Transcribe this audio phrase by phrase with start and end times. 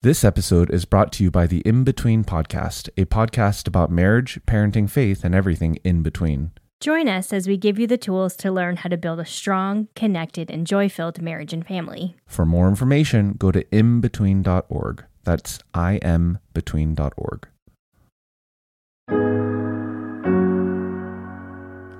[0.00, 4.38] This episode is brought to you by the In Between Podcast, a podcast about marriage,
[4.46, 6.52] parenting, faith, and everything in between.
[6.78, 9.88] Join us as we give you the tools to learn how to build a strong,
[9.96, 12.14] connected, and joy filled marriage and family.
[12.28, 15.04] For more information, go to inbetween.org.
[15.24, 17.48] That's inbetween.org.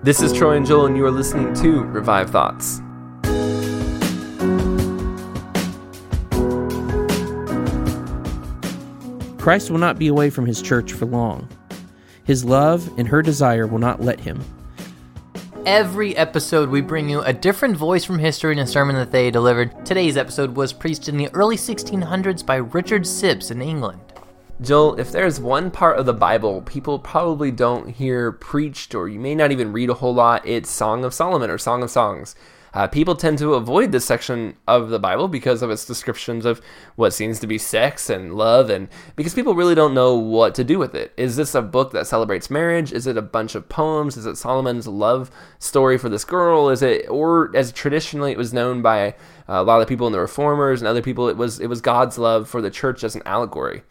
[0.04, 2.80] This is Troy and Joel, and you are listening to Revived Thoughts.
[9.48, 11.48] Christ will not be away from his church for long.
[12.24, 14.44] His love and her desire will not let him.
[15.64, 19.30] Every episode, we bring you a different voice from history and a sermon that they
[19.30, 19.86] delivered.
[19.86, 24.02] Today's episode was preached in the early 1600s by Richard Sibbes in England.
[24.60, 29.18] Joel, if there's one part of the Bible people probably don't hear preached, or you
[29.18, 32.34] may not even read a whole lot, it's Song of Solomon or Song of Songs.
[32.78, 36.60] Uh, people tend to avoid this section of the Bible because of its descriptions of
[36.94, 40.62] what seems to be sex and love, and because people really don't know what to
[40.62, 41.12] do with it.
[41.16, 42.92] Is this a book that celebrates marriage?
[42.92, 44.16] Is it a bunch of poems?
[44.16, 45.28] Is it Solomon's love
[45.58, 46.68] story for this girl?
[46.68, 49.16] Is it, or as traditionally it was known by
[49.48, 52.16] a lot of people in the Reformers and other people, it was it was God's
[52.16, 53.82] love for the church as an allegory.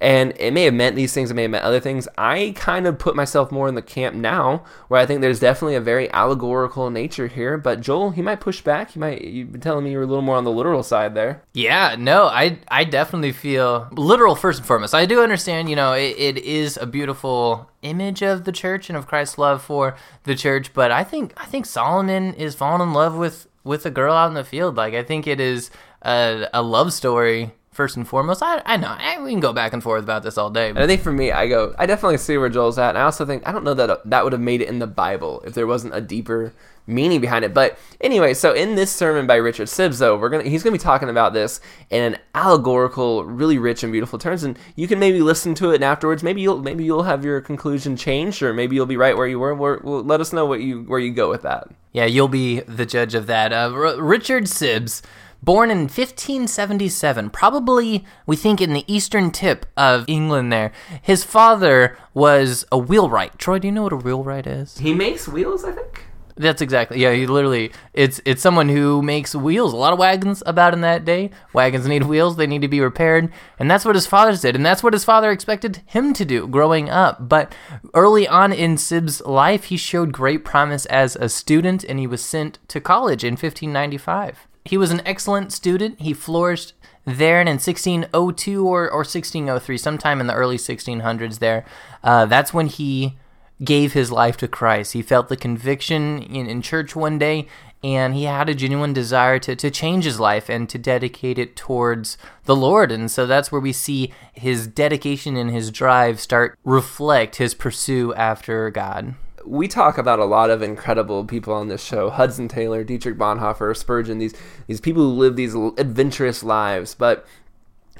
[0.00, 2.08] And it may have meant these things, it may have meant other things.
[2.16, 5.74] I kind of put myself more in the camp now where I think there's definitely
[5.74, 7.58] a very allegorical nature here.
[7.58, 8.94] But Joel, he might push back.
[8.94, 11.42] You might you've been telling me you're a little more on the literal side there.
[11.52, 14.94] Yeah, no, I I definitely feel literal first and foremost.
[14.94, 18.96] I do understand, you know, it, it is a beautiful image of the church and
[18.96, 22.94] of Christ's love for the church, but I think I think Solomon is falling in
[22.94, 24.76] love with with a girl out in the field.
[24.76, 25.70] Like I think it is
[26.02, 28.42] a, a love story first and foremost.
[28.42, 30.70] I, I know I, we can go back and forth about this all day.
[30.70, 32.90] And I think for me, I go, I definitely see where Joel's at.
[32.90, 34.86] And I also think, I don't know that that would have made it in the
[34.86, 36.52] Bible if there wasn't a deeper
[36.86, 37.54] meaning behind it.
[37.54, 40.78] But anyway, so in this sermon by Richard Sibbes, though, we're gonna he's gonna be
[40.78, 41.60] talking about this
[41.90, 44.42] in an allegorical, really rich and beautiful terms.
[44.42, 47.40] And you can maybe listen to it and afterwards, maybe you'll maybe you'll have your
[47.40, 49.54] conclusion changed, or maybe you'll be right where you were.
[49.54, 51.68] We're, well, let us know what you where you go with that.
[51.92, 53.52] Yeah, you'll be the judge of that.
[53.52, 55.02] Uh, R- Richard Sibbes
[55.42, 60.72] born in 1577, probably we think in the eastern tip of England there.
[61.02, 63.38] His father was a wheelwright.
[63.38, 64.78] Troy, do you know what a wheelwright is?
[64.78, 66.04] He makes wheels, I think.
[66.40, 66.98] That's exactly.
[66.98, 69.74] Yeah, he literally it's it's someone who makes wheels.
[69.74, 71.30] A lot of wagons about in that day.
[71.52, 74.64] Wagons need wheels, they need to be repaired, and that's what his father did, and
[74.64, 77.28] that's what his father expected him to do growing up.
[77.28, 77.54] But
[77.92, 82.24] early on in Sibbes' life, he showed great promise as a student and he was
[82.24, 84.46] sent to college in 1595.
[84.64, 86.00] He was an excellent student.
[86.00, 91.64] He flourished there and in 1602 or, or 1603, sometime in the early 1600s there.
[92.04, 93.16] Uh, that's when he
[93.64, 94.92] gave his life to Christ.
[94.92, 97.46] He felt the conviction in, in church one day
[97.82, 101.56] and he had a genuine desire to, to change his life and to dedicate it
[101.56, 102.92] towards the Lord.
[102.92, 108.14] And so that's where we see his dedication and his drive start reflect his pursuit
[108.16, 109.14] after God
[109.44, 113.76] we talk about a lot of incredible people on this show Hudson Taylor, Dietrich Bonhoeffer,
[113.76, 114.34] Spurgeon, these,
[114.66, 116.94] these people who live these adventurous lives.
[116.94, 117.26] But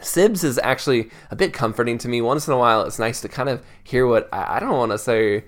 [0.00, 2.20] Sibbes is actually a bit comforting to me.
[2.20, 4.98] Once in a while, it's nice to kind of hear what I don't want to
[4.98, 5.44] say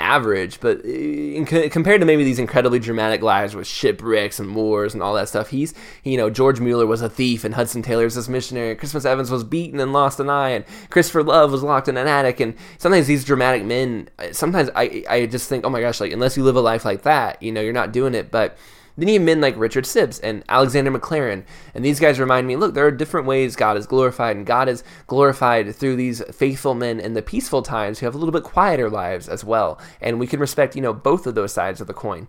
[0.00, 4.94] average, but uh, in, compared to maybe these incredibly dramatic lives with shipwrecks and wars
[4.94, 8.04] and all that stuff, he's you know George Mueller was a thief and Hudson Taylor
[8.04, 8.74] was this missionary.
[8.74, 12.08] Christmas Evans was beaten and lost an eye, and Christopher Love was locked in an
[12.08, 12.40] attic.
[12.40, 16.12] And sometimes these dramatic men, uh, sometimes I I just think, oh my gosh, like
[16.12, 18.56] unless you live a life like that, you know, you're not doing it, but
[19.00, 21.44] then you have men like Richard Sibbes and Alexander Maclaren.
[21.74, 24.68] And these guys remind me look, there are different ways God is glorified, and God
[24.68, 28.42] is glorified through these faithful men in the peaceful times who have a little bit
[28.42, 29.80] quieter lives as well.
[30.00, 32.28] And we can respect, you know, both of those sides of the coin.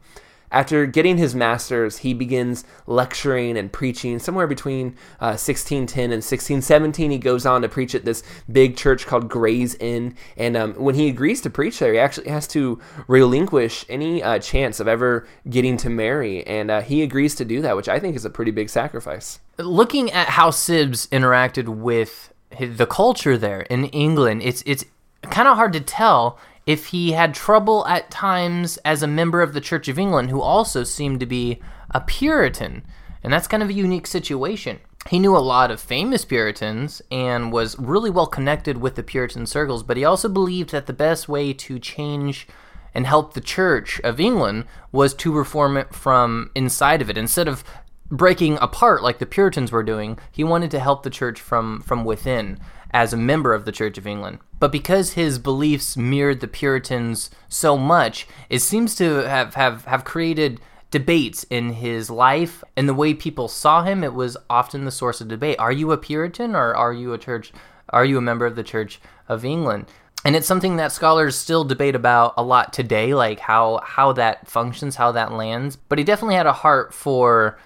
[0.51, 4.89] After getting his master's, he begins lecturing and preaching somewhere between
[5.19, 7.11] uh, 1610 and 1617.
[7.11, 8.21] He goes on to preach at this
[8.51, 10.15] big church called Gray's Inn.
[10.35, 14.39] And um, when he agrees to preach there, he actually has to relinquish any uh,
[14.39, 16.45] chance of ever getting to marry.
[16.45, 19.39] And uh, he agrees to do that, which I think is a pretty big sacrifice.
[19.57, 24.83] Looking at how Sibbes interacted with the culture there in England, it's, it's
[25.23, 29.53] kind of hard to tell if he had trouble at times as a member of
[29.53, 31.59] the Church of England who also seemed to be
[31.91, 32.83] a Puritan.
[33.23, 34.79] And that's kind of a unique situation.
[35.09, 39.47] He knew a lot of famous Puritans and was really well connected with the Puritan
[39.47, 42.47] circles, but he also believed that the best way to change
[42.93, 47.17] and help the Church of England was to reform it from inside of it.
[47.17, 47.63] Instead of
[48.11, 52.03] breaking apart like the Puritans were doing, he wanted to help the church from, from
[52.03, 52.59] within
[52.91, 54.39] as a member of the Church of England.
[54.59, 60.03] But because his beliefs mirrored the Puritans so much, it seems to have, have, have
[60.03, 60.59] created
[60.91, 64.03] debates in his life and the way people saw him.
[64.03, 65.55] It was often the source of debate.
[65.57, 67.53] Are you a Puritan or are you a church?
[67.89, 69.85] Are you a member of the Church of England?
[70.23, 74.47] And it's something that scholars still debate about a lot today, like how how that
[74.47, 75.75] functions, how that lands.
[75.75, 77.57] But he definitely had a heart for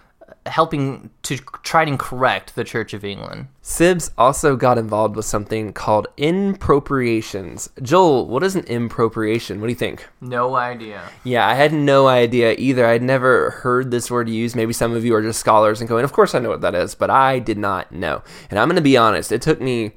[0.45, 3.47] helping to try and correct the Church of England.
[3.63, 7.69] Sibbes also got involved with something called impropriations.
[7.81, 9.59] Joel, what is an impropriation?
[9.59, 10.07] What do you think?
[10.21, 11.01] No idea.
[11.23, 12.85] Yeah, I had no idea either.
[12.85, 14.55] I'd never heard this word used.
[14.55, 16.75] Maybe some of you are just scholars and going, Of course I know what that
[16.75, 18.21] is, but I did not know.
[18.49, 19.93] And I'm going to be honest, it took me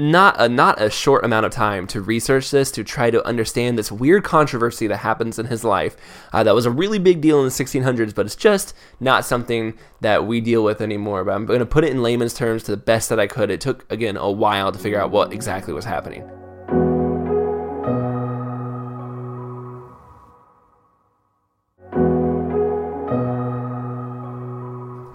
[0.00, 3.78] not a not a short amount of time to research this to try to understand
[3.78, 5.94] this weird controversy that happens in his life.
[6.32, 9.78] Uh, that was a really big deal in the 1600s but it's just not something
[10.00, 11.22] that we deal with anymore.
[11.22, 13.50] But i'm going to put it in layman's terms to the best that i could.
[13.50, 16.28] It took again a while to figure out what exactly was happening.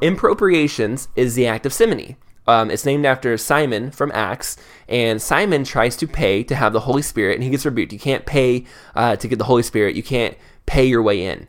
[0.02, 2.18] Impropriations is the act of simony.
[2.48, 4.58] Um, it's named after Simon from Acts,
[4.88, 7.94] and Simon tries to pay to have the Holy Spirit, and he gets rebuked.
[7.94, 8.66] You can't pay
[8.96, 9.96] uh, to get the Holy Spirit.
[9.96, 11.48] You can't pay your way in.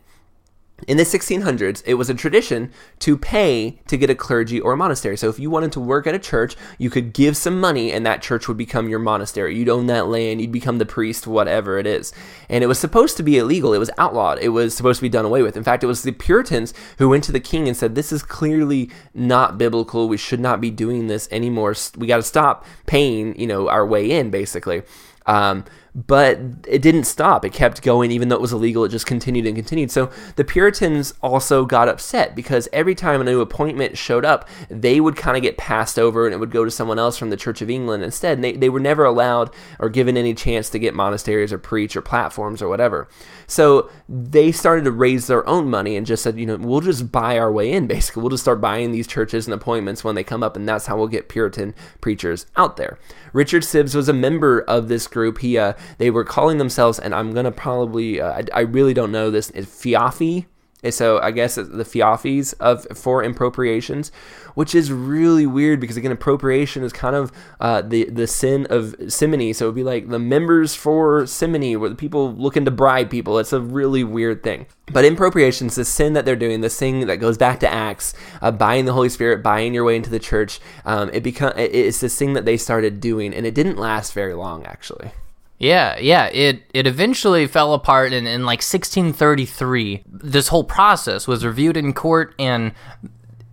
[0.85, 4.77] In the 1600s, it was a tradition to pay to get a clergy or a
[4.77, 5.17] monastery.
[5.17, 8.05] So if you wanted to work at a church, you could give some money and
[8.05, 9.57] that church would become your monastery.
[9.57, 12.13] You'd own that land, you'd become the priest, whatever it is.
[12.47, 13.73] And it was supposed to be illegal.
[13.73, 14.37] It was outlawed.
[14.39, 15.57] It was supposed to be done away with.
[15.57, 18.21] In fact, it was the Puritans who went to the king and said, This is
[18.21, 20.07] clearly not biblical.
[20.07, 21.73] We should not be doing this anymore.
[21.97, 24.83] We got to stop paying, you know, our way in, basically.
[25.25, 25.65] Um,
[25.95, 27.43] but it didn't stop.
[27.43, 28.83] It kept going, even though it was illegal.
[28.83, 29.91] It just continued and continued.
[29.91, 34.99] So the Puritans also got upset because every time a new appointment showed up, they
[34.99, 37.37] would kind of get passed over and it would go to someone else from the
[37.37, 38.37] Church of England instead.
[38.37, 41.95] And they, they were never allowed or given any chance to get monasteries or preach
[41.95, 43.07] or platforms or whatever.
[43.47, 47.11] So they started to raise their own money and just said, you know, we'll just
[47.11, 48.21] buy our way in, basically.
[48.21, 50.97] We'll just start buying these churches and appointments when they come up, and that's how
[50.97, 52.99] we'll get Puritan preachers out there.
[53.31, 55.39] Richard Sibbes was a member of this group.
[55.39, 59.11] He uh, they were calling themselves, and I'm gonna probably uh, I, I, really don't
[59.11, 59.49] know this.
[59.51, 60.45] Is Fiafi?
[60.91, 64.11] So I guess the Feoffees of for impropriations,
[64.53, 68.95] which is really weird because again, appropriation is kind of uh, the the sin of
[69.07, 69.53] simony.
[69.53, 73.39] So it'd be like the members for simony, where the people looking to bribe people.
[73.39, 74.67] It's a really weird thing.
[74.91, 78.13] But impropriation is the sin that they're doing, the thing that goes back to Acts,
[78.41, 80.59] uh, buying the Holy Spirit, buying your way into the church.
[80.85, 84.35] Um, it become it's this thing that they started doing, and it didn't last very
[84.35, 85.11] long, actually.
[85.59, 86.27] Yeah, yeah.
[86.27, 90.03] It it eventually fell apart in, in like 1633.
[90.05, 92.73] This whole process was reviewed in court, and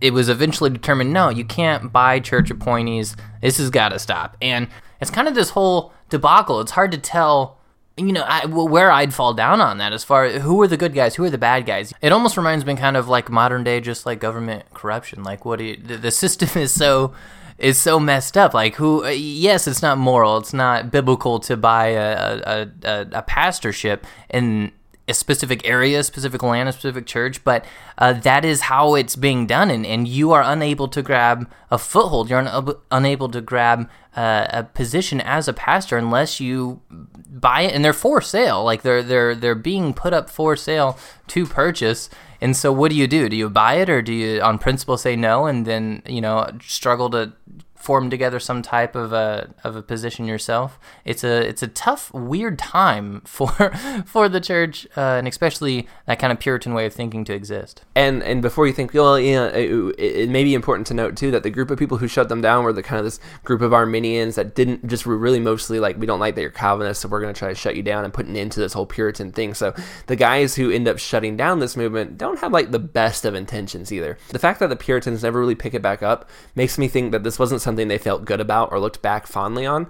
[0.01, 3.15] it was eventually determined no, you can't buy church appointees.
[3.41, 4.37] This has got to stop.
[4.41, 4.67] And
[5.01, 6.61] it's kind of this whole debacle.
[6.61, 7.57] It's hard to tell,
[7.97, 10.77] you know, I, where I'd fall down on that as far as who are the
[10.77, 11.93] good guys, who are the bad guys.
[12.01, 15.23] It almost reminds me kind of like modern day, just like government corruption.
[15.23, 17.13] Like, what do you, the, the system is so
[17.57, 18.53] is so messed up.
[18.53, 19.05] Like who?
[19.05, 20.37] Uh, yes, it's not moral.
[20.37, 24.71] It's not biblical to buy a a, a, a pastorship, and
[25.07, 27.63] a specific area, a specific land, a specific church, but
[27.97, 31.77] uh, that is how it's being done, and, and you are unable to grab a
[31.77, 32.29] foothold.
[32.29, 37.75] You're un- unable to grab uh, a position as a pastor unless you buy it,
[37.75, 38.63] and they're for sale.
[38.63, 40.97] Like they're they're they're being put up for sale
[41.27, 42.09] to purchase.
[42.41, 43.29] And so, what do you do?
[43.29, 46.49] Do you buy it, or do you, on principle, say no, and then you know
[46.61, 47.33] struggle to
[47.75, 50.79] form together some type of a of a position yourself.
[51.03, 53.71] It's a it's a tough, weird time for
[54.05, 57.83] for the church, uh, and especially that kind of Puritan way of thinking to exist.
[57.95, 61.31] And and before you think, well, yeah, it, it, may be important to note too
[61.31, 63.61] that the group of people who shut them down were the kind of this group
[63.61, 67.01] of Arminians that didn't just were really mostly like we don't like that you're Calvinist,
[67.01, 68.73] so we're going to try to shut you down and put an end to this
[68.73, 69.53] whole Puritan thing.
[69.53, 69.73] So
[70.07, 73.35] the guys who end up shutting down this movement don't have like the best of
[73.35, 74.17] intentions either.
[74.29, 77.23] The fact that the Puritans never really pick it back up makes me think that
[77.23, 79.87] this wasn't something they felt good about or looked back fondly on.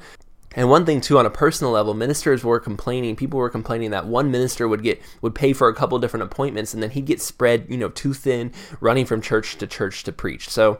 [0.56, 3.16] And one thing too, on a personal level, ministers were complaining.
[3.16, 6.74] People were complaining that one minister would get would pay for a couple different appointments,
[6.74, 10.14] and then he'd get spread, you know, too thin, running from church to church to
[10.14, 10.50] preach.
[10.50, 10.80] So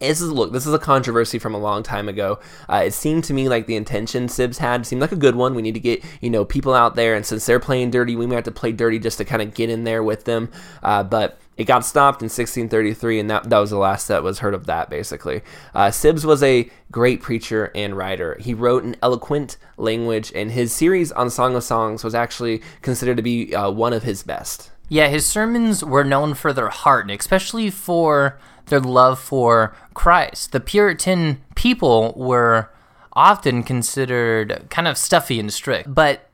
[0.00, 3.24] this is look this is a controversy from a long time ago uh, it seemed
[3.24, 5.80] to me like the intention Sibbes had seemed like a good one we need to
[5.80, 8.50] get you know people out there and since they're playing dirty we might have to
[8.50, 10.50] play dirty just to kind of get in there with them
[10.82, 14.40] uh, but it got stopped in 1633, and that, that was the last that was
[14.40, 15.42] heard of that, basically.
[15.74, 18.36] Uh, Sibbes was a great preacher and writer.
[18.40, 23.16] He wrote in eloquent language, and his series on Song of Songs was actually considered
[23.16, 24.70] to be uh, one of his best.
[24.88, 30.52] Yeah, his sermons were known for their heart, especially for their love for Christ.
[30.52, 32.70] The Puritan people were
[33.12, 36.28] often considered kind of stuffy and strict, but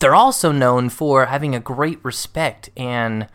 [0.00, 3.26] they're also known for having a great respect and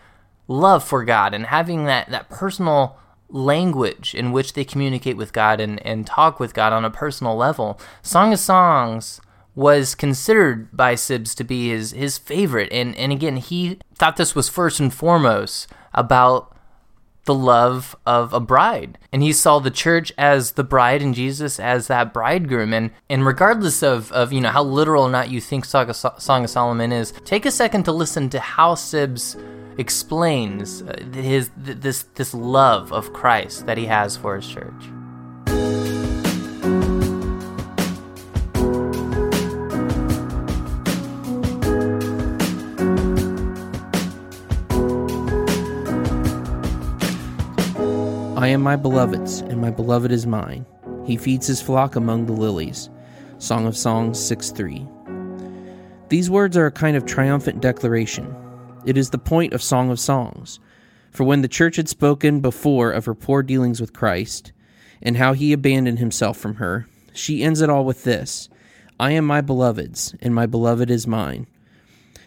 [0.47, 2.97] love for God and having that, that personal
[3.29, 7.35] language in which they communicate with God and, and talk with God on a personal
[7.35, 7.79] level.
[8.01, 9.19] Song of Songs
[9.55, 12.71] was considered by Sibbes to be his, his favorite.
[12.71, 16.55] And, and again, he thought this was first and foremost about
[17.25, 18.97] the love of a bride.
[19.11, 22.73] And he saw the church as the bride and Jesus as that bridegroom.
[22.73, 26.49] And, and regardless of, of, you know, how literal or not you think Song of,
[26.49, 29.39] Solomon is, take a second to listen to how Sibbes
[29.77, 34.83] explains uh, his this this love of Christ that he has for his church.
[48.37, 50.65] I am my beloved's, and my beloved is mine.
[51.05, 52.89] He feeds his flock among the lilies.
[53.37, 54.87] Song of Songs 6 3.
[56.09, 58.35] These words are a kind of triumphant declaration
[58.85, 60.59] it is the point of Song of Songs.
[61.11, 64.51] For when the church had spoken before of her poor dealings with Christ,
[65.01, 68.49] and how he abandoned himself from her, she ends it all with this
[68.99, 71.47] I am my beloved's, and my beloved is mine.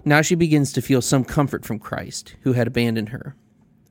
[0.05, 3.35] Now she begins to feel some comfort from Christ, who had abandoned her.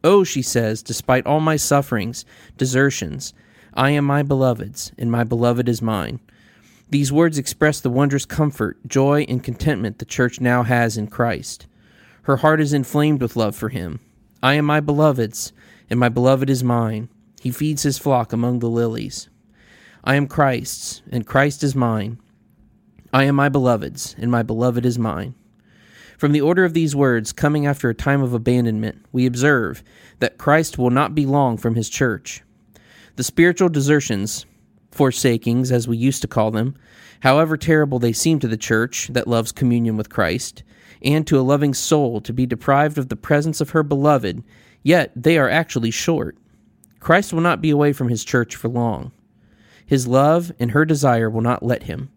[0.03, 2.25] Oh, she says, despite all my sufferings,
[2.57, 3.33] desertions,
[3.73, 6.19] I am my beloved's, and my beloved is mine.
[6.89, 11.67] These words express the wondrous comfort, joy, and contentment the church now has in Christ.
[12.25, 13.99] Her heart is inflamed with love for him.
[14.41, 15.53] I am my beloved's,
[15.91, 17.07] and my beloved is mine.
[17.39, 19.29] He feeds his flock among the lilies.
[20.03, 22.17] I am Christ's, and Christ is mine.
[23.13, 25.35] I am my beloved's, and my beloved is mine.
[26.17, 29.83] From the order of these words, coming after a time of abandonment, we observe
[30.17, 32.41] that Christ will not be long from his church.
[33.17, 34.47] The spiritual desertions,
[34.91, 36.75] forsakings, as we used to call them,
[37.19, 40.63] however terrible they seem to the church that loves communion with Christ,
[41.05, 44.43] and to a loving soul to be deprived of the presence of her beloved,
[44.83, 46.35] yet they are actually short.
[46.99, 49.11] Christ will not be away from his church for long.
[49.85, 52.09] His love and her desire will not let him.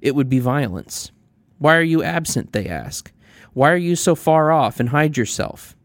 [0.00, 1.12] It would be violence.
[1.58, 2.52] Why are you absent?
[2.52, 3.12] They ask.
[3.52, 5.76] Why are you so far off and hide yourself?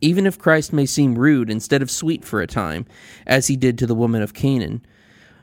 [0.00, 2.86] Even if Christ may seem rude instead of sweet for a time,
[3.24, 4.84] as he did to the woman of Canaan,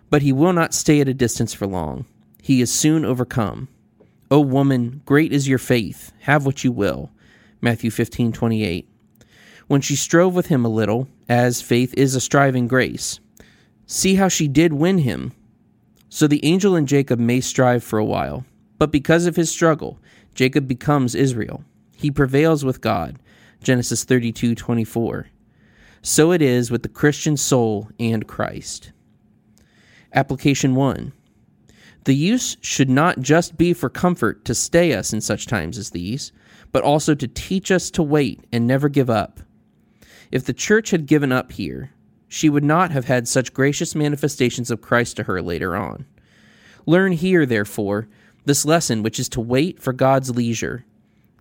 [0.09, 2.05] but he will not stay at a distance for long.
[2.41, 3.69] He is soon overcome.
[4.31, 7.09] O woman, great is your faith, have what you will.
[7.61, 8.87] Matthew 15, 28.
[9.67, 13.19] When she strove with him a little, as faith is a striving grace,
[13.87, 15.31] see how she did win him.
[16.09, 18.45] So the angel and Jacob may strive for a while,
[18.77, 19.99] but because of his struggle,
[20.35, 21.63] Jacob becomes Israel.
[21.95, 23.19] He prevails with God.
[23.61, 25.27] Genesis 32, 24.
[26.01, 28.91] So it is with the Christian soul and Christ.
[30.13, 31.11] Application 1.
[32.05, 35.89] The use should not just be for comfort to stay us in such times as
[35.91, 36.31] these,
[36.71, 39.41] but also to teach us to wait and never give up.
[40.31, 41.91] If the church had given up here,
[42.27, 46.05] she would not have had such gracious manifestations of Christ to her later on.
[46.85, 48.07] Learn here, therefore,
[48.45, 50.85] this lesson which is to wait for God's leisure.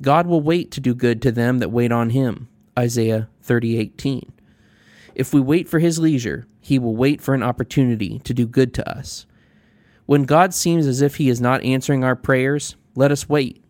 [0.00, 2.48] God will wait to do good to them that wait on him.
[2.78, 4.32] Isaiah 30:18.
[5.14, 8.72] If we wait for his leisure, he will wait for an opportunity to do good
[8.74, 9.26] to us.
[10.08, 13.62] When God seems as if he is not answering our prayers, let us wait.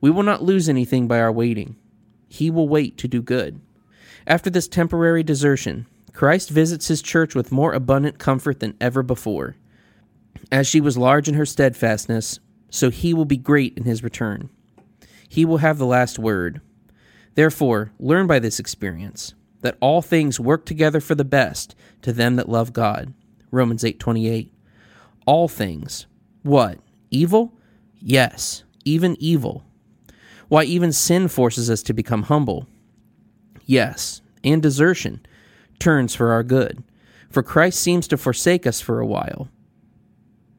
[0.00, 1.74] We will not lose anything by our waiting.
[2.28, 3.60] He will wait to do good.
[4.24, 9.56] After this temporary desertion, Christ visits his church with more abundant comfort than ever before.
[10.52, 12.38] As she was large in her steadfastness,
[12.70, 14.50] so he will be great in his return.
[15.28, 16.60] He will have the last word.
[17.34, 22.36] Therefore, learn by this experience that all things work together for the best to them
[22.36, 23.12] that love God.
[23.50, 24.52] Romans 8:28.
[25.28, 26.06] All things.
[26.42, 26.78] What?
[27.10, 27.52] Evil?
[28.00, 29.62] Yes, even evil.
[30.48, 32.66] Why even sin forces us to become humble?
[33.66, 35.20] Yes, and desertion
[35.78, 36.82] turns for our good.
[37.28, 39.50] For Christ seems to forsake us for a while,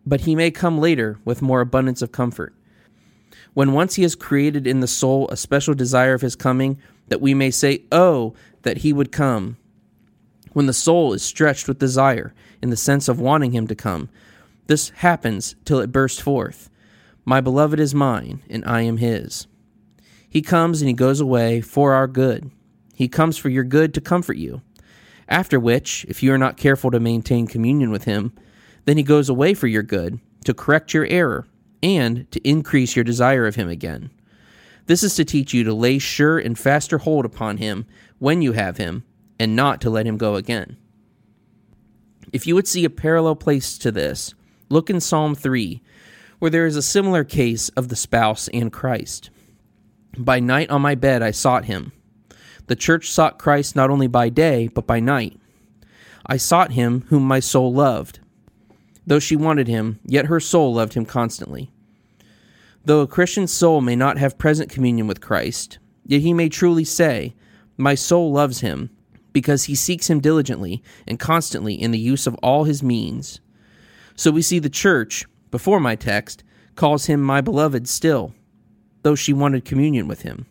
[0.05, 2.53] but he may come later with more abundance of comfort.
[3.55, 7.21] When once he has created in the soul a special desire of his coming, that
[7.21, 9.57] we may say, Oh, that he would come.
[10.53, 14.09] When the soul is stretched with desire, in the sense of wanting him to come,
[14.69, 16.69] this happens till it bursts forth.
[17.25, 19.47] My beloved is mine, and I am his.
[20.29, 22.51] He comes and he goes away for our good.
[22.93, 24.61] He comes for your good to comfort you.
[25.27, 28.31] After which, if you are not careful to maintain communion with him,
[28.85, 31.47] then he goes away for your good, to correct your error,
[31.81, 34.11] and to increase your desire of him again.
[34.85, 37.87] This is to teach you to lay sure and faster hold upon him
[38.19, 39.03] when you have him,
[39.39, 40.77] and not to let him go again.
[42.31, 44.35] If you would see a parallel place to this,
[44.69, 45.81] look in Psalm 3,
[46.39, 49.29] where there is a similar case of the spouse and Christ.
[50.17, 51.91] By night on my bed I sought him.
[52.67, 55.39] The church sought Christ not only by day, but by night.
[56.25, 58.19] I sought him whom my soul loved.
[59.07, 61.71] Though she wanted him, yet her soul loved him constantly.
[62.85, 66.83] Though a Christian's soul may not have present communion with Christ, yet he may truly
[66.83, 67.33] say,
[67.75, 68.91] My soul loves him,
[69.33, 73.39] because he seeks him diligently and constantly in the use of all his means.
[74.19, 76.43] So we see the church, before my text,
[76.75, 78.33] calls him my beloved still,
[79.01, 80.45] though she wanted communion with him.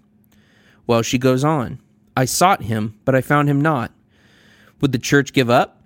[0.86, 1.78] Well, she goes on,
[2.16, 3.92] I sought him, but I found him not.
[4.80, 5.82] Would the church give up?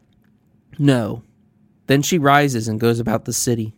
[0.78, 1.24] No,
[1.88, 3.74] then she rises and goes about the city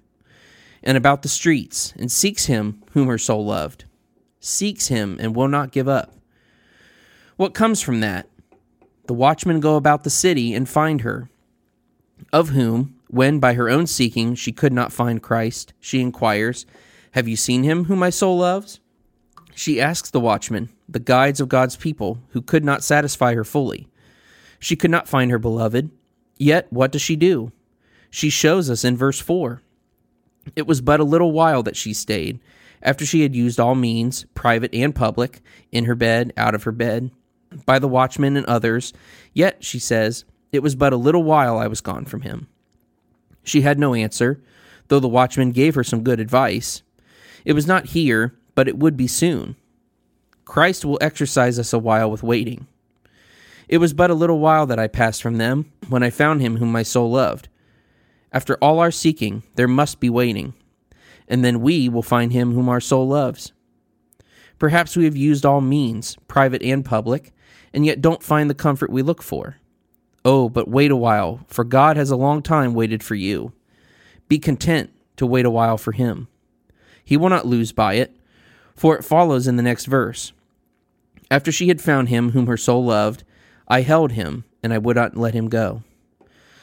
[0.82, 3.86] and about the streets and seeks him whom her soul loved,
[4.38, 6.14] seeks him and will not give up.
[7.36, 8.28] What comes from that?
[9.06, 11.30] The watchmen go about the city and find her,
[12.34, 16.66] of whom, when by her own seeking she could not find Christ, she inquires,
[17.12, 18.80] Have you seen him whom my soul loves?
[19.54, 23.88] She asks the watchmen, the guides of God's people, who could not satisfy her fully.
[24.58, 25.90] She could not find her beloved.
[26.38, 27.52] Yet what does she do?
[28.10, 29.62] She shows us in verse 4.
[30.56, 32.40] It was but a little while that she stayed,
[32.82, 35.40] after she had used all means, private and public,
[35.72, 37.10] in her bed, out of her bed,
[37.64, 38.92] by the watchmen and others.
[39.32, 42.48] Yet, she says, it was but a little while I was gone from him.
[43.44, 44.42] She had no answer,
[44.88, 46.82] though the watchman gave her some good advice.
[47.44, 49.56] It was not here, but it would be soon.
[50.44, 52.66] Christ will exercise us a while with waiting.
[53.68, 56.56] It was but a little while that I passed from them, when I found him
[56.56, 57.48] whom my soul loved.
[58.32, 60.54] After all our seeking, there must be waiting,
[61.28, 63.52] and then we will find him whom our soul loves.
[64.58, 67.32] Perhaps we have used all means, private and public,
[67.72, 69.56] and yet don't find the comfort we look for.
[70.24, 73.52] Oh, but wait a while, for God has a long time waited for you.
[74.28, 76.28] Be content to wait a while for him.
[77.04, 78.16] He will not lose by it,
[78.74, 80.32] for it follows in the next verse.
[81.30, 83.24] After she had found him whom her soul loved,
[83.68, 85.82] I held him, and I would not let him go.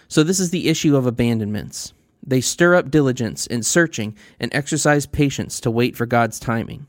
[0.08, 1.93] So, this is the issue of abandonments.
[2.26, 6.88] They stir up diligence in searching and exercise patience to wait for God's timing.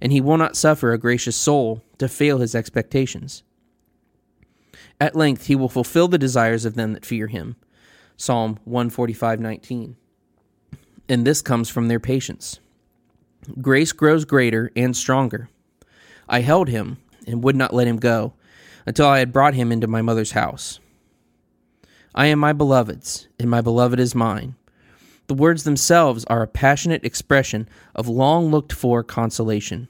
[0.00, 3.42] And He will not suffer a gracious soul to fail His expectations.
[5.00, 7.56] At length He will fulfill the desires of them that fear Him.
[8.16, 9.94] Psalm 145:19.
[11.08, 12.60] And this comes from their patience.
[13.60, 15.48] Grace grows greater and stronger.
[16.28, 18.34] I held him and would not let him go
[18.84, 20.80] until I had brought him into my mother's house.
[22.14, 24.56] I am my beloved's, and my beloved is mine.
[25.28, 29.88] The words themselves are a passionate expression of long looked for consolation.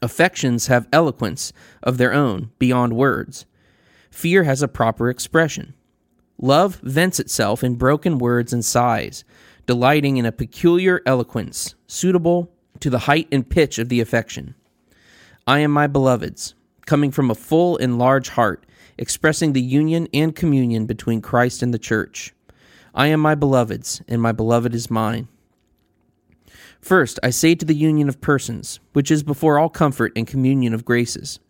[0.00, 3.46] Affections have eloquence of their own beyond words.
[4.14, 5.74] Fear has a proper expression.
[6.38, 9.24] Love vents itself in broken words and sighs,
[9.66, 12.48] delighting in a peculiar eloquence suitable
[12.78, 14.54] to the height and pitch of the affection.
[15.48, 16.54] I am my beloved's,
[16.86, 18.64] coming from a full and large heart
[18.96, 22.32] expressing the union and communion between Christ and the church.
[22.94, 25.26] I am my beloved's, and my beloved is mine.
[26.80, 30.72] First, I say to the union of persons, which is before all comfort and communion
[30.72, 31.40] of graces.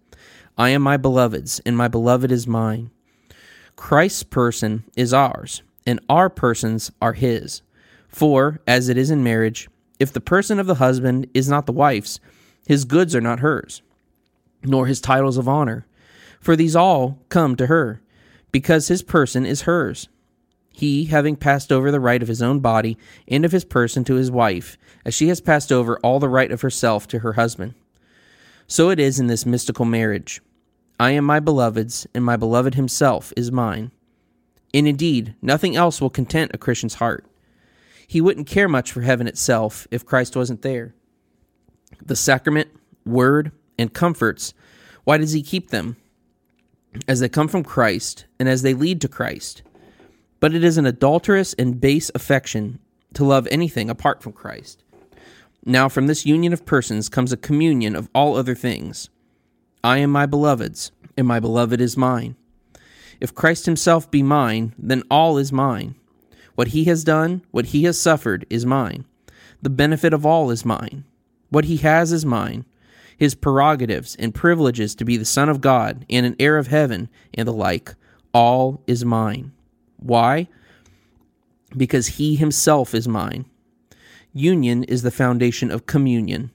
[0.56, 2.90] I am my beloved's, and my beloved is mine.
[3.76, 7.62] Christ's person is ours, and our persons are his.
[8.08, 11.72] For, as it is in marriage, if the person of the husband is not the
[11.72, 12.20] wife's,
[12.66, 13.82] his goods are not hers,
[14.62, 15.86] nor his titles of honor,
[16.40, 18.00] for these all come to her,
[18.52, 20.08] because his person is hers.
[20.70, 24.14] He, having passed over the right of his own body and of his person to
[24.14, 27.74] his wife, as she has passed over all the right of herself to her husband.
[28.66, 30.40] So it is in this mystical marriage.
[30.98, 33.90] I am my beloved's, and my beloved himself is mine.
[34.72, 37.26] And indeed, nothing else will content a Christian's heart.
[38.06, 40.94] He wouldn't care much for heaven itself if Christ wasn't there.
[42.04, 42.68] The sacrament,
[43.04, 44.54] word, and comforts,
[45.04, 45.96] why does he keep them?
[47.08, 49.62] As they come from Christ and as they lead to Christ.
[50.38, 52.78] But it is an adulterous and base affection
[53.14, 54.83] to love anything apart from Christ.
[55.66, 59.08] Now, from this union of persons comes a communion of all other things.
[59.82, 62.36] I am my beloved's, and my beloved is mine.
[63.20, 65.94] If Christ himself be mine, then all is mine.
[66.54, 69.06] What he has done, what he has suffered, is mine.
[69.62, 71.04] The benefit of all is mine.
[71.48, 72.66] What he has is mine.
[73.16, 77.08] His prerogatives and privileges to be the Son of God and an heir of heaven
[77.32, 77.94] and the like,
[78.34, 79.52] all is mine.
[79.96, 80.48] Why?
[81.74, 83.46] Because he himself is mine.
[84.36, 86.50] Union is the foundation of communion.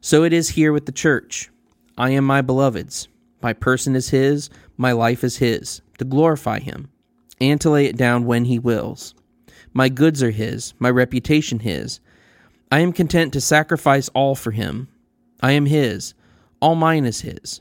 [0.00, 1.50] So it is here with the church.
[1.98, 3.08] I am my beloved's.
[3.42, 6.88] My person is his, my life is his, to glorify him,
[7.38, 9.14] and to lay it down when he wills.
[9.74, 12.00] My goods are his, my reputation his.
[12.72, 14.88] I am content to sacrifice all for him.
[15.42, 16.14] I am his,
[16.58, 17.60] all mine is his.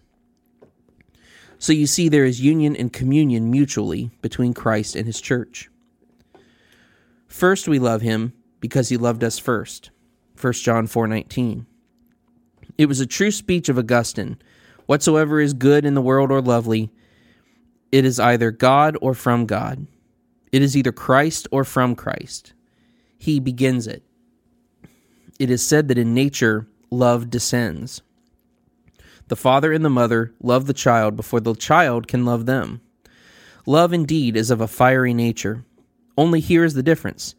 [1.58, 5.70] So you see, there is union and communion mutually between Christ and his church.
[7.28, 9.92] First, we love him because he loved us first.
[10.40, 11.66] 1 John 4:19.
[12.78, 14.38] It was a true speech of Augustine.
[14.86, 16.92] Whatsoever is good in the world or lovely,
[17.92, 19.86] it is either God or from God.
[20.52, 22.54] It is either Christ or from Christ.
[23.18, 24.04] He begins it.
[25.40, 28.02] It is said that in nature, love descends.
[29.28, 32.82] The father and the mother love the child before the child can love them.
[33.66, 35.64] Love indeed is of a fiery nature.
[36.18, 37.36] Only here is the difference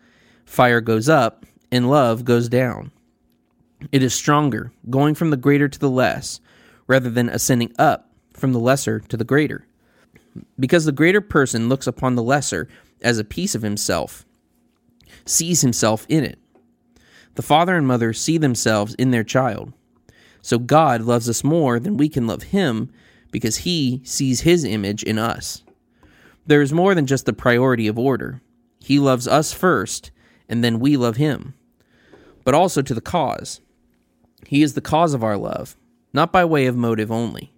[0.50, 2.90] fire goes up, and love goes down.
[3.92, 6.40] It is stronger, going from the greater to the less,
[6.88, 9.64] rather than ascending up from the lesser to the greater.
[10.58, 12.68] Because the greater person looks upon the lesser
[13.00, 14.26] as a piece of himself,
[15.24, 16.38] sees himself in it.
[17.36, 19.72] The father and mother see themselves in their child.
[20.42, 22.90] So God loves us more than we can love him
[23.30, 25.62] because he sees his image in us.
[26.44, 28.42] There is more than just the priority of order.
[28.80, 30.10] He loves us first,
[30.50, 31.54] and then we love him,
[32.44, 33.62] but also to the cause.
[34.46, 35.76] He is the cause of our love,
[36.12, 37.52] not by way of motive only.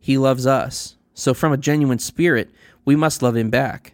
[0.00, 2.50] He loves us, so from a genuine spirit,
[2.86, 3.92] we must love him back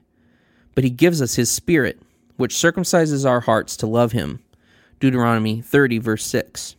[0.74, 2.00] but he gives us his spirit,
[2.36, 4.40] which circumcises our hearts to love him.
[5.00, 6.76] Deuteronomy 30, verse 6.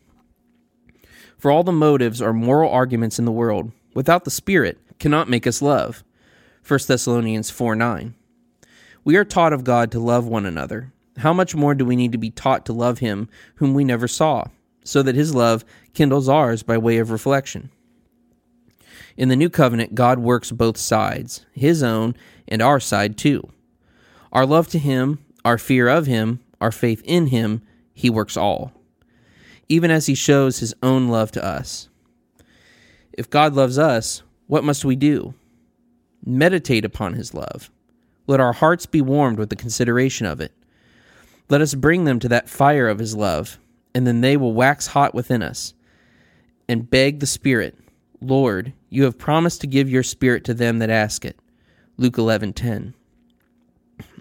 [1.38, 5.46] For all the motives or moral arguments in the world, without the Spirit, cannot make
[5.46, 6.02] us love.
[6.66, 8.14] 1 Thessalonians 4 9.
[9.04, 10.92] We are taught of God to love one another.
[11.18, 14.08] How much more do we need to be taught to love Him whom we never
[14.08, 14.44] saw,
[14.84, 17.70] so that His love kindles ours by way of reflection?
[19.16, 22.16] In the new covenant, God works both sides, His own
[22.48, 23.48] and our side too.
[24.32, 28.72] Our love to Him, our fear of Him, our faith in Him, He works all,
[29.68, 31.88] even as He shows His own love to us.
[33.12, 35.34] If God loves us, what must we do?
[36.26, 37.70] Meditate upon His love.
[38.26, 40.52] Let our hearts be warmed with the consideration of it.
[41.48, 43.58] Let us bring them to that fire of His love,
[43.94, 45.74] and then they will wax hot within us.
[46.68, 47.78] And beg the Spirit,
[48.20, 51.38] Lord, you have promised to give your Spirit to them that ask it.
[51.96, 52.94] Luke 11:10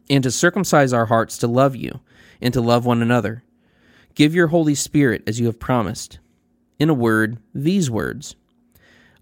[0.10, 2.02] and to circumcise our hearts to love you
[2.42, 3.44] and to love one another.
[4.16, 6.20] Give your Holy Spirit as you have promised.
[6.80, 8.36] In a word, these words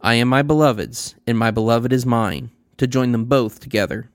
[0.01, 4.09] I am my beloved's, and my beloved is mine, to join them both together.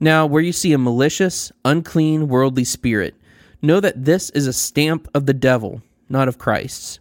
[0.00, 3.14] Now, where you see a malicious, unclean, worldly spirit,
[3.60, 6.98] know that this is a stamp of the devil, not of Christ's.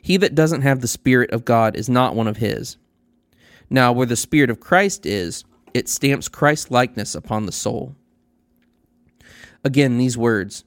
[0.00, 2.76] He that doesn't have the Spirit of God is not one of his.
[3.68, 7.96] Now, where the Spirit of Christ is, it stamps Christ's likeness upon the soul.
[9.64, 10.64] Again, these words,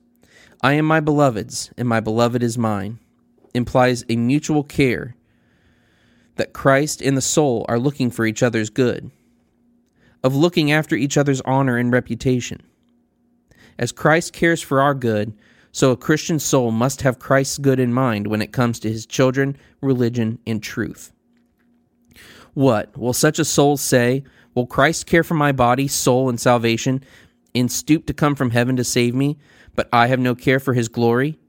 [0.61, 2.99] I am my beloved's, and my beloved is mine,
[3.53, 5.15] implies a mutual care
[6.35, 9.09] that Christ and the soul are looking for each other's good,
[10.23, 12.61] of looking after each other's honor and reputation.
[13.77, 15.33] As Christ cares for our good,
[15.71, 19.05] So a Christian soul must have Christ's good in mind when it comes to his
[19.05, 21.13] children, religion, and truth.
[22.53, 24.23] What will such a soul say?
[24.55, 27.03] Will Christ care for my body, soul, and salvation,
[27.53, 29.37] and stoop to come from heaven to save me,
[29.75, 31.39] but I have no care for his glory?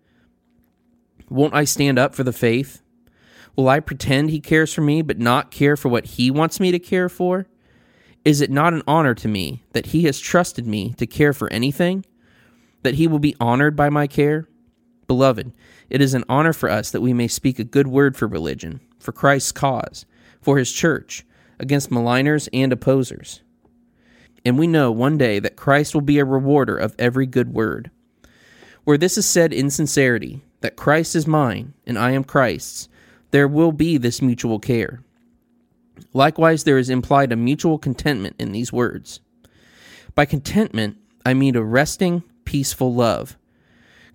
[1.30, 2.82] Won't I stand up for the faith?
[3.56, 6.70] Will I pretend he cares for me, but not care for what he wants me
[6.70, 7.46] to care for?
[8.30, 11.52] Is it not an honor to me that he has trusted me to care for
[11.52, 12.04] anything?
[12.84, 14.46] That he will be honored by my care?
[15.08, 15.52] Beloved,
[15.88, 18.78] it is an honor for us that we may speak a good word for religion,
[19.00, 20.06] for Christ's cause,
[20.40, 21.26] for his church,
[21.58, 23.42] against maligners and opposers.
[24.44, 27.90] And we know one day that Christ will be a rewarder of every good word.
[28.84, 32.88] Where this is said in sincerity, that Christ is mine and I am Christ's,
[33.32, 35.02] there will be this mutual care.
[36.12, 39.20] Likewise, there is implied a mutual contentment in these words.
[40.14, 43.36] By contentment, I mean a resting, peaceful love.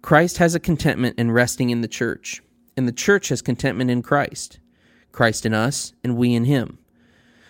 [0.02, 2.42] Christ has a contentment in resting in the church,
[2.78, 4.60] and the church has contentment in Christ.
[5.12, 6.78] Christ in us, and we in him.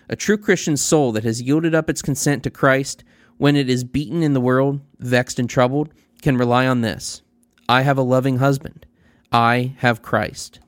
[0.08, 3.04] A true Christian soul that has yielded up its consent to Christ
[3.38, 7.22] when it is beaten in the world, vexed and troubled, can rely on this
[7.68, 8.86] I have a loving husband.
[9.32, 10.60] I have Christ.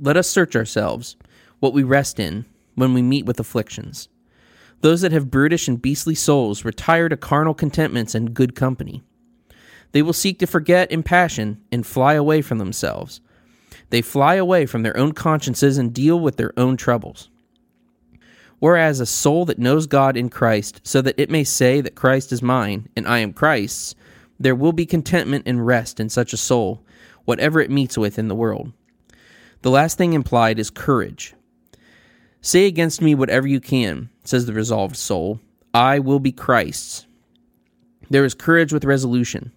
[0.00, 1.16] Let us search ourselves,
[1.60, 4.08] what we rest in, when we meet with afflictions.
[4.82, 9.02] Those that have brutish and beastly souls retire to carnal contentments and good company.
[9.92, 13.20] They will seek to forget in passion and fly away from themselves.
[13.90, 17.30] They fly away from their own consciences and deal with their own troubles.
[18.58, 22.32] Whereas a soul that knows God in Christ, so that it may say that Christ
[22.32, 23.94] is mine and I am Christ's,
[24.38, 26.84] there will be contentment and rest in such a soul,
[27.24, 28.72] whatever it meets with in the world.
[29.62, 31.34] The last thing implied is courage.
[32.40, 35.40] Say against me whatever you can, says the resolved soul.
[35.74, 37.06] I will be Christ's.
[38.08, 39.52] There is courage with resolution.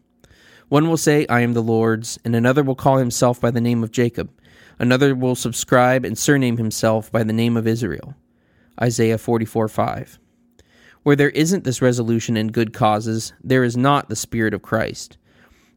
[0.70, 3.84] One will say, I am the Lord's, and another will call himself by the name
[3.84, 4.32] of Jacob.
[4.80, 8.16] Another will subscribe and surname himself by the name of Israel.
[8.82, 10.20] Isaiah 44 5.
[11.04, 15.18] Where there isn't this resolution in good causes, there is not the Spirit of Christ.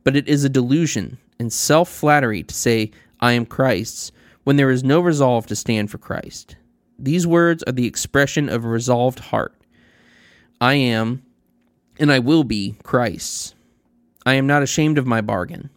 [0.05, 4.12] But it is a delusion and self flattery to say, I am Christ's,
[4.45, 6.57] when there is no resolve to stand for Christ.
[7.03, 9.53] These words are the expression of a resolved heart.
[10.61, 11.25] I am,
[11.99, 13.57] and I will be, Christ's.
[14.25, 15.71] I am not ashamed of my bargain.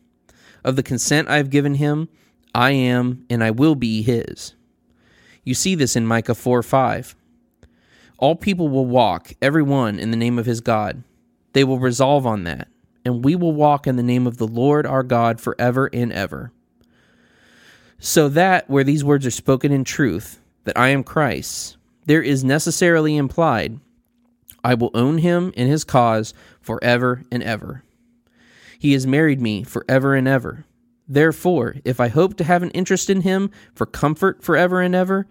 [0.64, 2.10] Of the consent I have given him,
[2.54, 4.54] I am, and I will be his.
[5.44, 7.16] You see this in Micah 4 5.
[8.20, 11.04] All people will walk, every one, in the name of his God.
[11.54, 12.68] They will resolve on that,
[13.04, 16.52] and we will walk in the name of the Lord our God forever and ever.
[17.98, 22.44] So that, where these words are spoken in truth, that I am Christ's, there is
[22.44, 23.80] necessarily implied,
[24.64, 27.84] I will own him and his cause forever and ever.
[28.80, 30.66] He has married me forever and ever.
[31.08, 35.28] Therefore, if I hope to have an interest in him for comfort forever and ever,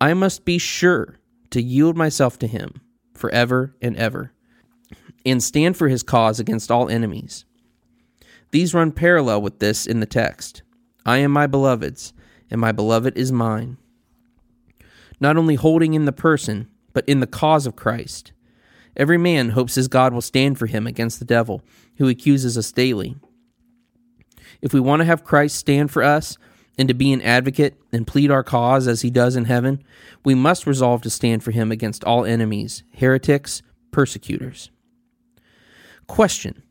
[0.00, 1.16] I must be sure
[1.50, 2.80] to yield myself to him
[3.14, 4.32] forever and ever,
[5.24, 7.44] and stand for his cause against all enemies.
[8.50, 10.62] These run parallel with this in the text
[11.06, 12.12] I am my beloved's,
[12.50, 13.78] and my beloved is mine.
[15.20, 18.32] Not only holding in the person, but in the cause of Christ.
[18.96, 21.62] Every man hopes his God will stand for him against the devil,
[21.96, 23.16] who accuses us daily.
[24.62, 26.38] If we want to have Christ stand for us
[26.78, 29.82] and to be an advocate and plead our cause as he does in heaven,
[30.24, 34.70] we must resolve to stand for him against all enemies, heretics, persecutors.
[36.06, 36.62] Question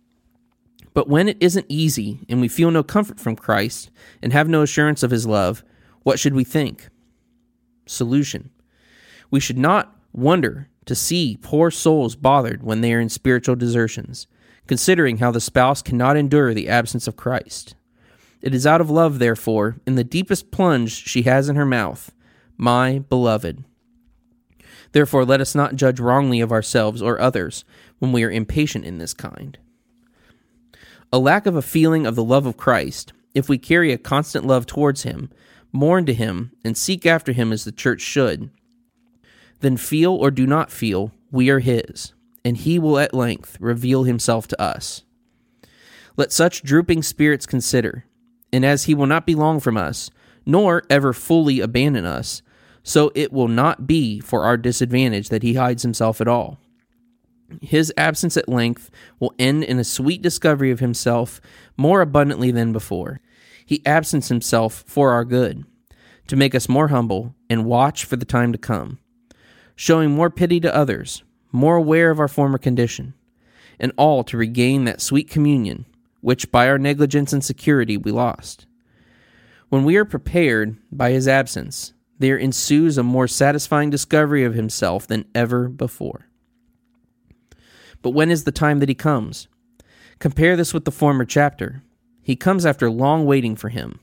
[0.94, 4.62] But when it isn't easy and we feel no comfort from Christ and have no
[4.62, 5.64] assurance of his love,
[6.04, 6.90] what should we think?
[7.86, 8.50] Solution
[9.30, 14.28] We should not wonder to see poor souls bothered when they are in spiritual desertions,
[14.68, 17.76] considering how the spouse cannot endure the absence of Christ.
[18.42, 22.12] It is out of love, therefore, in the deepest plunge she has in her mouth,
[22.58, 23.64] my beloved.
[24.92, 27.66] Therefore, let us not judge wrongly of ourselves or others
[28.00, 29.58] when we are impatient in this kind.
[31.12, 34.46] A lack of a feeling of the love of Christ, if we carry a constant
[34.46, 35.30] love towards Him,
[35.74, 38.50] mourn to Him, and seek after Him as the church should,
[39.60, 42.14] then feel or do not feel, we are His,
[42.46, 45.04] and He will at length reveal Himself to us.
[46.16, 48.06] Let such drooping spirits consider,
[48.52, 50.12] and as He will not be long from us,
[50.46, 52.42] nor ever fully abandon us,
[52.84, 56.60] so it will not be for our disadvantage that He hides Himself at all.
[57.62, 61.42] His absence at length will end in a sweet discovery of Himself
[61.78, 63.22] more abundantly than before.
[63.66, 65.66] He absents Himself for our good,
[66.28, 69.00] to make us more humble and watch for the time to come
[69.76, 73.14] showing more pity to others, more aware of our former condition,
[73.80, 75.86] and all to regain that sweet communion
[76.22, 78.66] which by our negligence and security we lost.
[79.68, 85.06] When we are prepared by his absence, there ensues a more satisfying discovery of himself
[85.06, 86.30] than ever before.
[88.02, 89.50] But when is the time that he comes?
[90.20, 91.84] Compare this with the former chapter.
[92.24, 94.00] He comes after long waiting for him.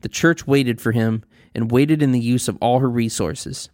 [0.00, 1.22] The church waited for him
[1.54, 3.70] and waited in the use of all her resources.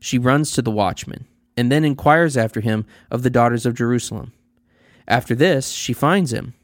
[0.00, 4.32] She runs to the watchman and then inquires after him of the daughters of Jerusalem.
[5.06, 6.54] After this, she finds him.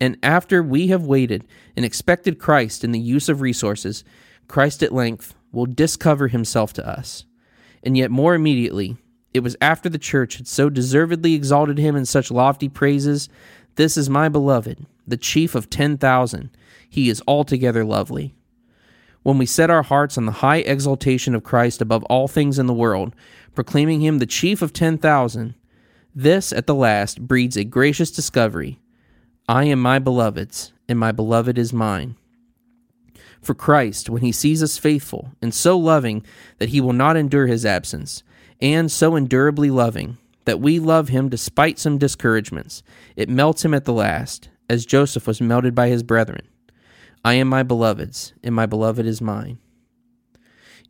[0.00, 1.44] And after we have waited
[1.76, 4.02] and expected Christ in the use of resources,
[4.48, 7.24] Christ at length will discover himself to us.
[7.84, 8.96] And yet, more immediately,
[9.32, 13.28] it was after the church had so deservedly exalted him in such lofty praises
[13.76, 16.50] This is my beloved, the chief of ten thousand.
[16.88, 18.34] He is altogether lovely.
[19.22, 22.66] When we set our hearts on the high exaltation of Christ above all things in
[22.66, 23.14] the world,
[23.54, 25.54] proclaiming him the chief of ten thousand,
[26.14, 28.78] this at the last breeds a gracious discovery
[29.48, 32.16] I am my beloved's, and my beloved is mine.
[33.40, 36.24] For Christ, when he sees us faithful and so loving
[36.58, 38.22] that he will not endure his absence,
[38.60, 42.82] and so endurably loving that we love him despite some discouragements,
[43.16, 46.48] it melts him at the last, as Joseph was melted by his brethren.
[47.22, 49.58] I am my beloved's, and my beloved is mine.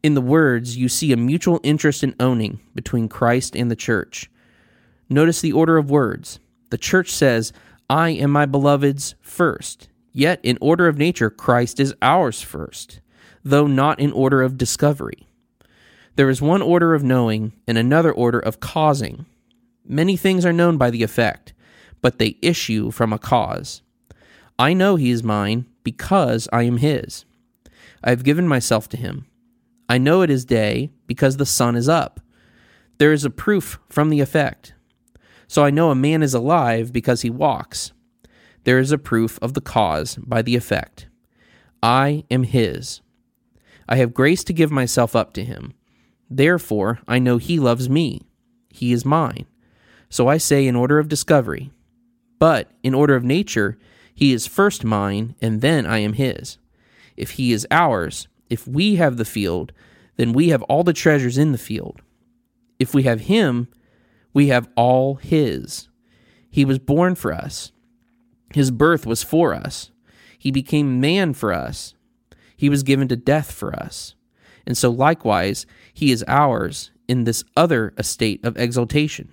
[0.05, 4.31] In the words, you see a mutual interest in owning between Christ and the church.
[5.09, 6.39] Notice the order of words.
[6.71, 7.53] The church says,
[7.91, 9.89] I am my beloved's first.
[10.13, 13.01] Yet, in order of nature, Christ is ours first,
[13.43, 15.27] though not in order of discovery.
[16.15, 19.27] There is one order of knowing and another order of causing.
[19.85, 21.53] Many things are known by the effect,
[22.03, 23.81] but they issue from a cause.
[24.59, 27.25] I know he is mine because I am his.
[28.05, 29.27] I have given myself to him.
[29.89, 32.21] I know it is day because the sun is up.
[32.99, 34.75] There is a proof from the effect.
[35.49, 37.93] So I know a man is alive because he walks.
[38.65, 41.09] There is a proof of the cause by the effect.
[41.83, 43.01] I am his.
[43.89, 45.75] I have grace to give myself up to him.
[46.31, 48.23] Therefore, I know he loves me.
[48.71, 49.47] He is mine.
[50.09, 51.71] So I say in order of discovery.
[52.43, 53.79] But in order of nature,
[54.13, 56.59] he is first mine, and then I am his.
[57.17, 59.71] If he is ours, if we have the field,
[60.17, 62.03] then we have all the treasures in the field.
[62.81, 63.69] If we have him,
[64.35, 65.87] we have all his.
[66.51, 67.71] He was born for us.
[68.53, 69.93] His birth was for us.
[70.37, 71.95] He became man for us.
[72.57, 74.17] He was given to death for us.
[74.67, 79.31] And so likewise, he is ours in this other estate of exaltation.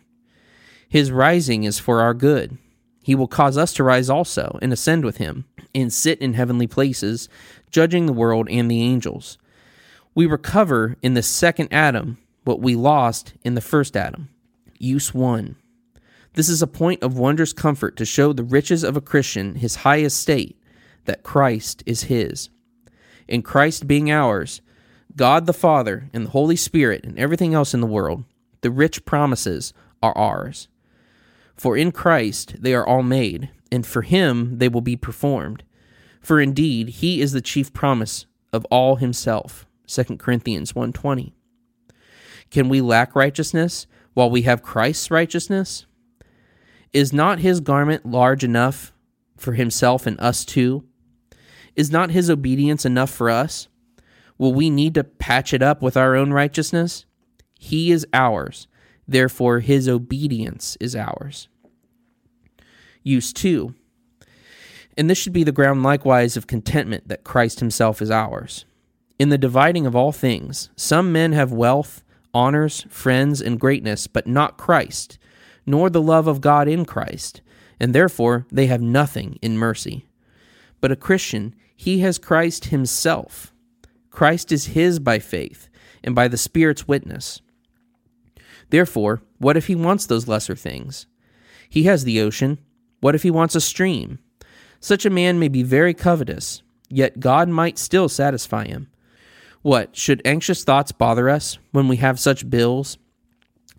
[0.88, 2.60] His rising is for our good.
[3.02, 6.68] He will cause us to rise also and ascend with him and sit in heavenly
[6.68, 7.30] places,
[7.72, 9.38] judging the world and the angels.
[10.16, 14.30] We recover in the second Adam what we lost in the first Adam.
[14.78, 15.56] Use 1.
[16.34, 19.78] This is a point of wondrous comfort to show the riches of a Christian his
[19.78, 20.58] high estate,
[21.06, 22.50] that Christ is his.
[23.28, 24.62] In Christ being ours,
[25.16, 28.24] God the Father and the Holy Spirit and everything else in the world,
[28.62, 30.68] the rich promises are ours.
[31.60, 35.64] For in Christ they are all made, and for him they will be performed.
[36.22, 39.68] For indeed he is the chief promise of all himself.
[39.86, 41.34] 2 Corinthians 1:20.
[42.50, 45.86] Can we lack righteousness while we have Christ's righteousness?
[46.94, 48.94] Is not his garment large enough
[49.36, 50.86] for himself and us too?
[51.76, 53.68] Is not his obedience enough for us?
[54.38, 57.06] Will we need to patch it up with our own righteousness?
[57.60, 58.68] He is ours,
[59.12, 61.48] therefore his obedience is ours.
[63.04, 63.74] Use 2.
[64.98, 68.66] And this should be the ground likewise of contentment that Christ himself is ours.
[69.18, 74.28] In the dividing of all things, some men have wealth, honors, friends, and greatness, but
[74.28, 75.18] not Christ
[75.70, 77.42] nor the love of God in Christ,
[77.80, 80.08] and therefore they have nothing in mercy.
[80.82, 83.54] But a Christian, he has Christ himself.
[84.10, 85.70] Christ is his by faith
[86.04, 87.42] and by the Spirit's witness.
[88.70, 91.06] Therefore, what if he wants those lesser things?
[91.70, 92.60] He has the ocean.
[93.00, 94.20] What if he wants a stream?
[94.80, 98.90] Such a man may be very covetous, yet God might still satisfy him.
[99.62, 102.98] What, should anxious thoughts bother us when we have such bills,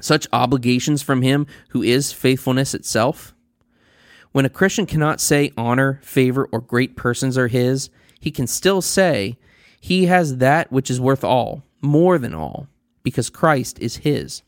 [0.01, 3.35] such obligations from him who is faithfulness itself?
[4.33, 8.83] When a Christian cannot say honor, favor, or great persons are his, he can still
[8.83, 9.39] say
[9.81, 12.69] he has that which is worth all, more than all,
[13.03, 14.43] because Christ is his.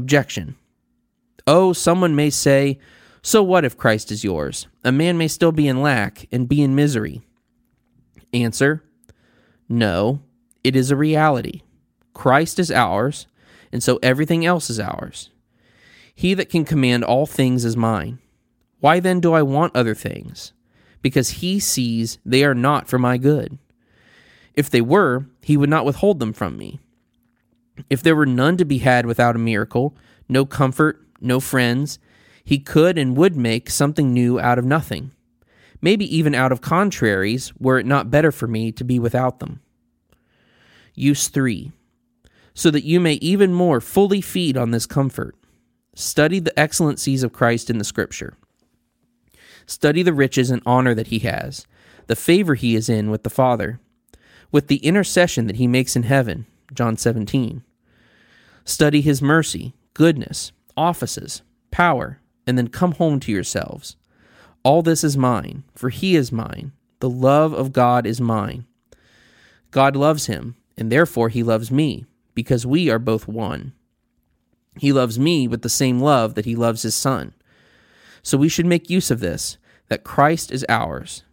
[0.00, 0.56] Objection.
[1.46, 2.78] Oh, someone may say,
[3.20, 4.66] So what if Christ is yours?
[4.82, 7.20] A man may still be in lack and be in misery.
[8.32, 8.82] Answer
[9.68, 10.20] No,
[10.64, 11.60] it is a reality.
[12.14, 13.26] Christ is ours,
[13.70, 15.28] and so everything else is ours.
[16.14, 18.20] He that can command all things is mine.
[18.78, 20.54] Why then do I want other things?
[21.02, 23.58] Because he sees they are not for my good.
[24.54, 26.80] If they were, he would not withhold them from me.
[27.88, 29.96] If there were none to be had without a miracle,
[30.28, 31.98] no comfort, no friends,
[32.44, 35.12] he could and would make something new out of nothing,
[35.80, 39.60] maybe even out of contraries, were it not better for me to be without them.
[40.94, 41.72] Use 3.
[42.54, 45.36] So that you may even more fully feed on this comfort.
[45.94, 48.34] Study the excellencies of Christ in the Scripture.
[49.66, 51.66] Study the riches and honor that he has,
[52.06, 53.80] the favor he is in with the Father,
[54.50, 56.46] with the intercession that he makes in heaven.
[56.74, 57.62] John 17.
[58.64, 63.96] Study his mercy, goodness, offices, power, and then come home to yourselves.
[64.62, 66.72] All this is mine, for he is mine.
[67.00, 68.66] The love of God is mine.
[69.70, 72.04] God loves him, and therefore he loves me,
[72.34, 73.72] because we are both one.
[74.78, 77.34] He loves me with the same love that he loves his Son.
[78.22, 79.58] So we should make use of this,
[79.88, 81.24] that Christ is ours.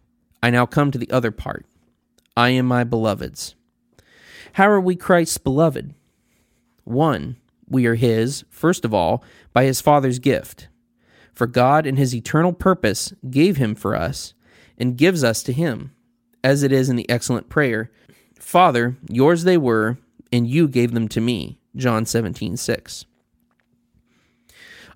[0.42, 1.66] I now come to the other part.
[2.36, 3.54] I am my beloved's.
[4.54, 5.94] How are we Christ's beloved?
[6.88, 7.36] One,
[7.68, 9.22] we are his, first of all,
[9.52, 10.68] by his Father's gift.
[11.34, 14.32] For God, in his eternal purpose, gave him for us
[14.78, 15.92] and gives us to him,
[16.42, 17.90] as it is in the excellent prayer
[18.40, 19.98] Father, yours they were,
[20.32, 21.58] and you gave them to me.
[21.76, 23.04] John 17, 6.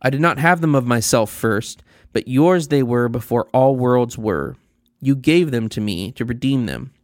[0.00, 1.82] I did not have them of myself first,
[2.14, 4.56] but yours they were before all worlds were.
[5.00, 6.94] You gave them to me to redeem them.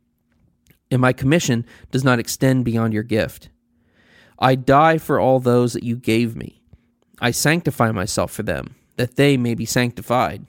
[0.91, 3.51] And my commission does not extend beyond your gift.
[4.39, 6.63] I die for all those that you gave me.
[7.21, 10.47] I sanctify myself for them, that they may be sanctified.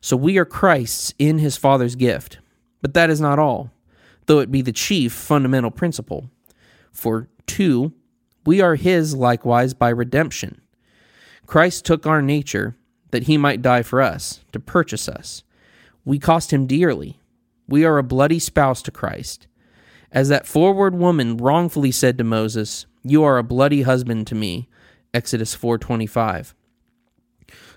[0.00, 2.38] So we are Christ's in his Father's gift.
[2.80, 3.70] But that is not all,
[4.26, 6.30] though it be the chief fundamental principle.
[6.92, 7.92] For two,
[8.46, 10.62] we are his likewise by redemption.
[11.46, 12.76] Christ took our nature
[13.10, 15.42] that he might die for us, to purchase us.
[16.04, 17.20] We cost him dearly.
[17.68, 19.46] We are a bloody spouse to Christ.
[20.12, 24.68] As that forward woman wrongfully said to Moses, "You are a bloody husband to me."
[25.14, 26.54] Exodus 4:25.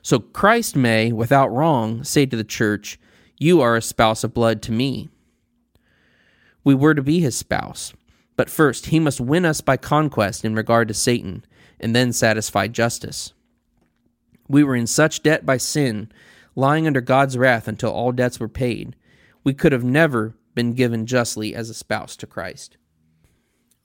[0.01, 2.99] So Christ may, without wrong, say to the church,
[3.39, 5.09] "You are a spouse of blood to me."
[6.63, 7.93] We were to be his spouse,
[8.35, 11.45] but first he must win us by conquest in regard to Satan,
[11.79, 13.33] and then satisfy justice.
[14.47, 16.11] We were in such debt by sin,
[16.55, 18.95] lying under God's wrath until all debts were paid.
[19.43, 22.77] We could have never been given justly as a spouse to Christ.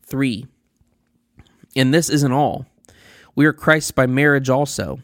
[0.03, 0.47] 3.
[1.77, 2.67] And this isn't all.
[3.35, 5.01] We are Christ's by marriage also.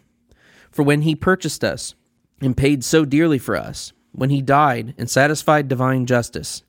[0.70, 1.94] For when he purchased us
[2.40, 6.62] and paid so dearly for us, when he died and satisfied divine justice,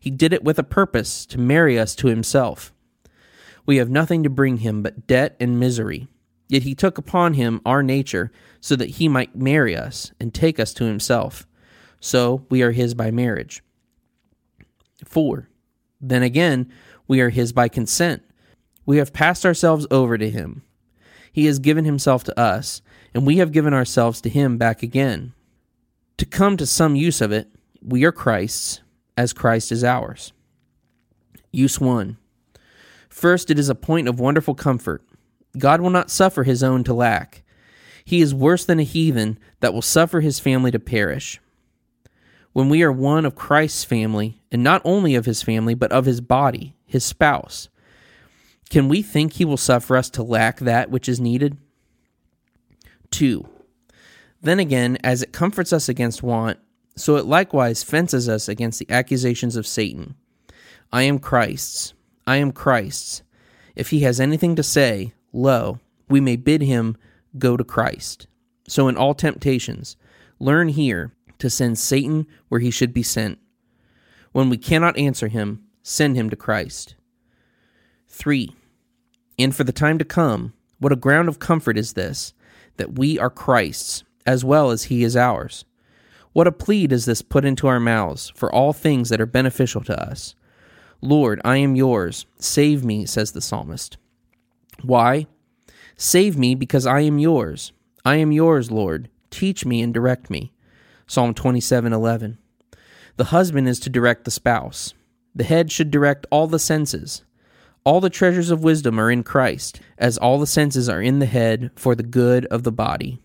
[0.00, 2.72] he did it with a purpose to marry us to himself.
[3.66, 6.08] We have nothing to bring him but debt and misery.
[6.48, 8.30] Yet he took upon him our nature
[8.60, 11.46] so that he might marry us and take us to himself.
[12.00, 13.62] So we are his by marriage.
[15.04, 15.48] 4.
[16.00, 16.70] Then again,
[17.08, 18.22] we are his by consent.
[18.86, 20.62] We have passed ourselves over to him.
[21.32, 22.82] He has given himself to us,
[23.14, 25.32] and we have given ourselves to him back again.
[26.18, 27.48] To come to some use of it,
[27.82, 28.80] we are Christ's,
[29.16, 30.32] as Christ is ours.
[31.50, 32.16] Use 1.
[33.08, 35.02] First, it is a point of wonderful comfort.
[35.58, 37.42] God will not suffer his own to lack.
[38.04, 41.40] He is worse than a heathen that will suffer his family to perish
[42.54, 46.06] when we are one of Christ's family, and not only of his family, but of
[46.06, 47.68] his body, his spouse,
[48.70, 51.58] can we think he will suffer us to lack that which is needed?
[53.10, 53.46] 2.
[54.40, 56.58] Then again, as it comforts us against want,
[56.96, 60.14] so it likewise fences us against the accusations of Satan.
[60.92, 61.92] I am Christ's.
[62.24, 63.22] I am Christ's.
[63.74, 66.96] If he has anything to say, lo, we may bid him
[67.36, 68.28] go to Christ.
[68.68, 69.96] So in all temptations,
[70.38, 73.38] learn here to send Satan where he should be sent.
[74.32, 76.94] When we cannot answer him, send him to Christ.
[78.08, 78.54] 3.
[79.38, 82.34] And for the time to come, what a ground of comfort is this,
[82.76, 85.64] that we are Christ's, as well as he is ours.
[86.32, 89.82] What a plea does this put into our mouths for all things that are beneficial
[89.84, 90.34] to us.
[91.00, 92.26] Lord, I am yours.
[92.38, 93.98] Save me, says the psalmist.
[94.82, 95.26] Why?
[95.96, 97.72] Save me because I am yours.
[98.04, 99.10] I am yours, Lord.
[99.30, 100.53] Teach me and direct me.
[101.06, 102.38] Psalm 27:11.
[103.16, 104.94] The husband is to direct the spouse.
[105.34, 107.22] The head should direct all the senses.
[107.84, 111.26] All the treasures of wisdom are in Christ, as all the senses are in the
[111.26, 113.20] head for the good of the body.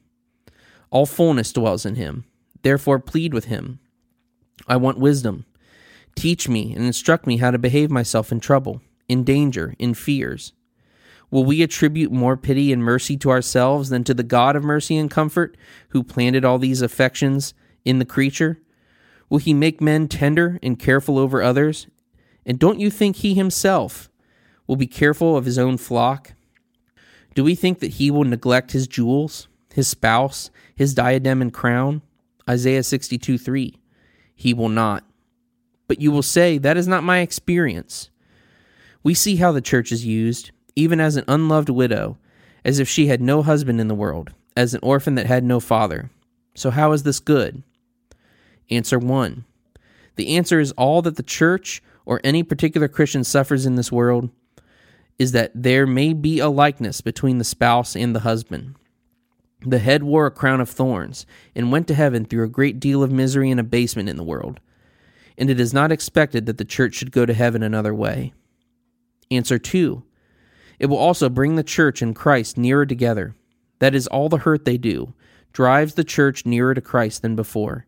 [0.89, 2.25] All fullness dwells in him.
[2.61, 3.79] Therefore plead with him.
[4.67, 5.45] I want wisdom.
[6.15, 10.51] Teach me and instruct me how to behave myself in trouble, in danger, in fears.
[11.31, 14.97] Will we attribute more pity and mercy to ourselves than to the God of mercy
[14.97, 15.55] and comfort,
[15.89, 17.53] who planted all these affections
[17.85, 18.59] in the creature?
[19.29, 21.87] Will he make men tender and careful over others?
[22.45, 24.09] And don't you think he himself
[24.65, 26.33] will be careful of his own flock?
[27.35, 32.01] Do we think that he will neglect his jewels, his spouse, his diadem and crown?
[32.49, 33.75] Isaiah 62 3.
[34.33, 35.03] He will not.
[35.87, 38.09] But you will say, That is not my experience.
[39.03, 42.17] We see how the church is used, even as an unloved widow,
[42.65, 45.59] as if she had no husband in the world, as an orphan that had no
[45.59, 46.09] father.
[46.55, 47.63] So, how is this good?
[48.69, 49.45] Answer 1.
[50.15, 54.29] The answer is all that the church or any particular Christian suffers in this world
[55.17, 58.75] is that there may be a likeness between the spouse and the husband.
[59.61, 63.03] The head wore a crown of thorns and went to heaven through a great deal
[63.03, 64.61] of misery and abasement in the world.
[65.37, 68.33] And it is not expected that the church should go to heaven another way.
[69.29, 70.03] Answer 2.
[70.79, 73.35] It will also bring the church and Christ nearer together.
[73.79, 75.13] That is all the hurt they do,
[75.51, 77.85] drives the church nearer to Christ than before.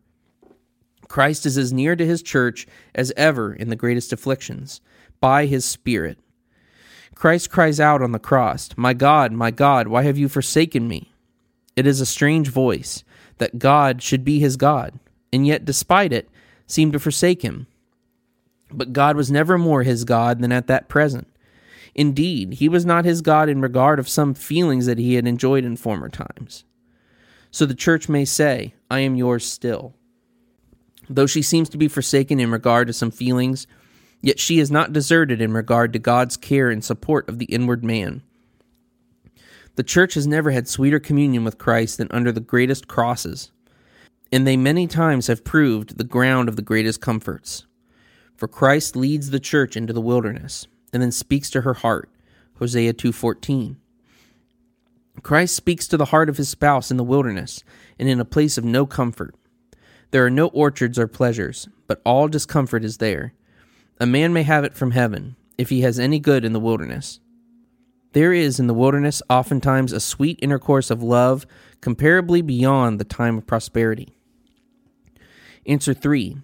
[1.08, 4.80] Christ is as near to his church as ever in the greatest afflictions,
[5.20, 6.18] by his Spirit.
[7.14, 11.12] Christ cries out on the cross, My God, my God, why have you forsaken me?
[11.76, 13.04] It is a strange voice
[13.38, 14.98] that God should be his God,
[15.32, 16.28] and yet, despite it,
[16.66, 17.66] seem to forsake him.
[18.70, 21.28] But God was never more his God than at that present.
[21.94, 25.64] Indeed, he was not his God in regard of some feelings that he had enjoyed
[25.64, 26.64] in former times.
[27.50, 29.94] So the church may say, I am yours still.
[31.14, 33.66] Though she seems to be forsaken in regard to some feelings,
[34.22, 37.84] yet she is not deserted in regard to God's care and support of the inward
[37.84, 38.22] man.
[39.74, 43.52] The church has never had sweeter communion with Christ than under the greatest crosses,
[44.32, 47.66] and they many times have proved the ground of the greatest comforts.
[48.34, 52.08] For Christ leads the church into the wilderness and then speaks to her heart.
[52.54, 53.76] Hosea 2:14.
[55.22, 57.62] Christ speaks to the heart of his spouse in the wilderness
[57.98, 59.34] and in a place of no comfort.
[60.12, 63.32] There are no orchards or pleasures, but all discomfort is there.
[63.98, 67.18] A man may have it from heaven, if he has any good in the wilderness.
[68.12, 71.46] There is in the wilderness oftentimes a sweet intercourse of love,
[71.80, 74.14] comparably beyond the time of prosperity.
[75.66, 76.36] Answer 3.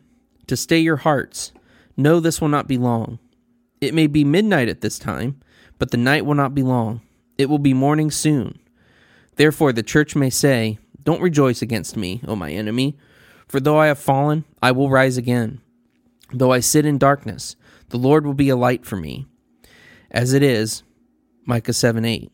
[0.47, 1.53] To stay your hearts,
[1.95, 3.19] know this will not be long.
[3.83, 5.43] It may be midnight at this time,
[5.79, 7.03] but the night will not be long.
[7.37, 8.61] It will be morning soon.
[9.37, 12.97] Therefore, the church may say, Don't rejoice against me, O my enemy
[13.49, 15.61] for though I have fallen, I will rise again.
[16.32, 17.57] Though I sit in darkness,
[17.88, 19.26] the Lord will be a light for me.
[20.11, 20.82] As it is,
[21.46, 22.30] Micah 7 8.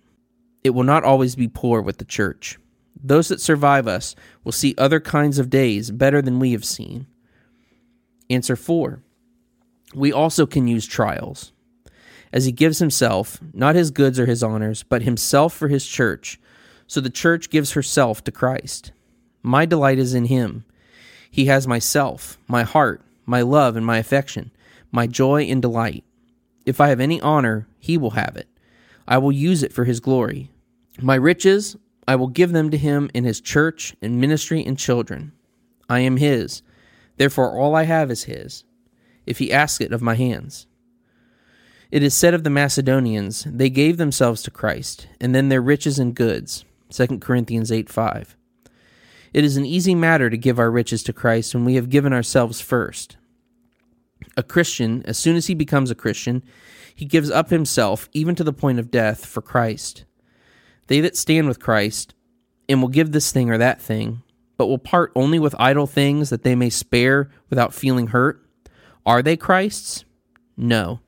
[0.64, 2.58] It will not always be poor with the church.
[3.00, 7.06] Those that survive us will see other kinds of days better than we have seen.
[8.28, 9.00] Answer 4.
[9.94, 11.52] We also can use trials.
[12.32, 16.40] As he gives himself, not his goods or his honors, but himself for his church,
[16.88, 18.92] so the church gives herself to Christ.
[19.42, 20.64] My delight is in him
[21.34, 24.52] he has myself, my heart, my love, and my affection,
[24.92, 26.04] my joy and delight.
[26.64, 28.46] If I have any honor, he will have it.
[29.08, 30.52] I will use it for his glory.
[31.02, 31.76] My riches,
[32.06, 35.32] I will give them to him in his church and ministry and children.
[35.88, 36.62] I am his.
[37.16, 38.62] Therefore, all I have is his,
[39.26, 40.68] if he asks it of my hands.
[41.90, 45.98] It is said of the Macedonians, they gave themselves to Christ, and then their riches
[45.98, 46.64] and goods.
[46.90, 48.36] 2 Corinthians 8 5.
[49.34, 52.12] It is an easy matter to give our riches to Christ when we have given
[52.12, 53.16] ourselves first.
[54.36, 56.44] A Christian, as soon as he becomes a Christian,
[56.94, 60.04] he gives up himself, even to the point of death, for Christ.
[60.86, 62.14] They that stand with Christ,
[62.68, 64.22] and will give this thing or that thing,
[64.56, 68.40] but will part only with idle things that they may spare without feeling hurt,
[69.04, 70.04] are they Christ's?
[70.56, 71.00] No.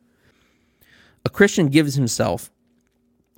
[1.25, 2.51] A Christian gives himself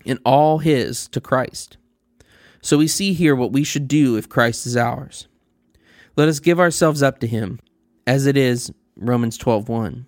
[0.06, 1.76] and all his to Christ.
[2.60, 5.28] So we see here what we should do if Christ is ours.
[6.16, 7.60] Let us give ourselves up to him,
[8.06, 10.06] as it is Romans 12:1.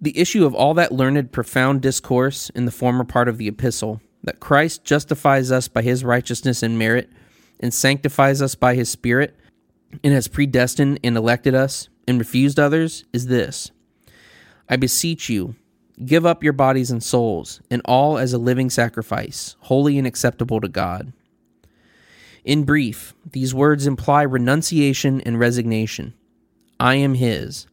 [0.00, 4.00] The issue of all that learned profound discourse in the former part of the epistle,
[4.22, 7.10] that Christ justifies us by his righteousness and merit,
[7.58, 9.34] and sanctifies us by his Spirit,
[10.04, 13.70] and has predestined and elected us, and refused others, is this
[14.68, 15.54] I beseech you,
[16.04, 20.60] give up your bodies and souls, and all as a living sacrifice, holy and acceptable
[20.60, 21.12] to God
[22.44, 26.14] in brief, these words imply renunciation and resignation.
[26.78, 27.66] I am His.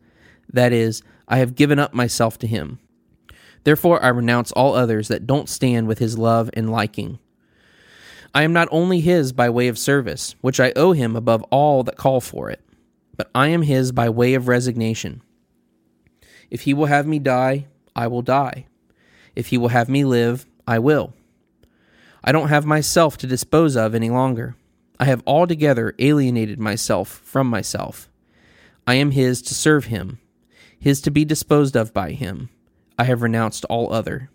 [0.51, 2.79] That is, I have given up myself to Him.
[3.63, 7.19] Therefore, I renounce all others that don't stand with His love and liking.
[8.33, 11.83] I am not only His by way of service, which I owe Him above all
[11.83, 12.61] that call for it,
[13.15, 15.21] but I am His by way of resignation.
[16.51, 18.67] If He will have me die, I will die.
[19.35, 21.13] If He will have me live, I will.
[22.27, 24.57] I don't have myself to dispose of any longer.
[24.99, 28.09] I have altogether alienated myself from myself.
[28.85, 30.19] I am his to serve him,
[30.77, 32.49] his to be disposed of by him.
[32.99, 34.29] I have renounced all other.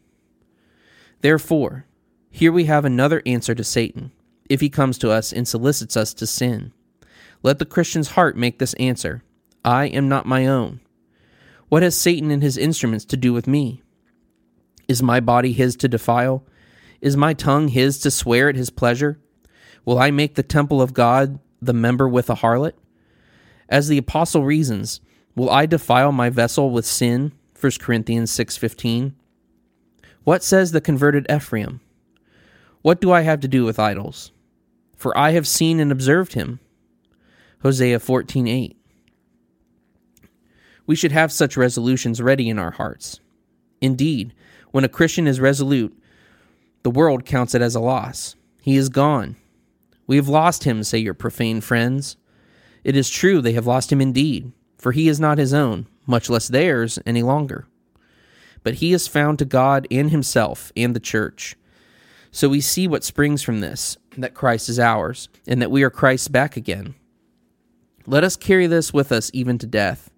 [1.20, 1.84] Therefore,
[2.30, 4.10] here we have another answer to Satan,
[4.48, 6.72] if he comes to us and solicits us to sin.
[7.42, 9.22] Let the Christian's heart make this answer
[9.66, 10.80] I am not my own.
[11.68, 13.82] What has Satan and his instruments to do with me?
[14.88, 16.42] Is my body his to defile?
[17.02, 19.18] Is my tongue his to swear at his pleasure?
[19.84, 22.74] Will I make the temple of God the member with a harlot?
[23.68, 25.00] As the apostle reasons,
[25.34, 27.32] will I defile my vessel with sin?
[27.60, 29.14] 1 Corinthians 6:15.
[30.22, 31.80] What says the converted Ephraim?
[32.82, 34.30] What do I have to do with idols?
[34.96, 36.60] For I have seen and observed him.
[37.62, 38.76] Hosea 14:8.
[40.86, 43.18] We should have such resolutions ready in our hearts.
[43.80, 44.32] Indeed,
[44.70, 45.96] when a Christian is resolute,
[46.82, 48.36] the world counts it as a loss.
[48.60, 49.36] He is gone.
[50.06, 52.16] We have lost him, say your profane friends.
[52.84, 56.28] It is true they have lost him indeed, for he is not his own, much
[56.28, 57.66] less theirs, any longer.
[58.64, 61.56] But he is found to God and himself and the church.
[62.30, 65.90] So we see what springs from this that Christ is ours, and that we are
[65.90, 66.94] Christ's back again.
[68.06, 70.10] Let us carry this with us even to death.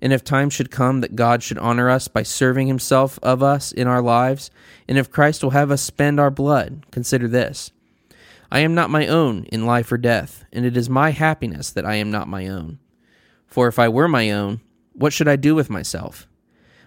[0.00, 3.72] And if time should come that God should honor us by serving himself of us
[3.72, 4.50] in our lives,
[4.86, 7.70] and if Christ will have us spend our blood, consider this.
[8.50, 11.86] I am not my own in life or death, and it is my happiness that
[11.86, 12.78] I am not my own.
[13.46, 14.60] For if I were my own,
[14.92, 16.28] what should I do with myself?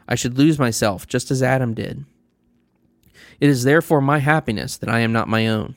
[0.07, 2.05] I should lose myself just as Adam did.
[3.39, 5.75] It is therefore my happiness that I am not my own,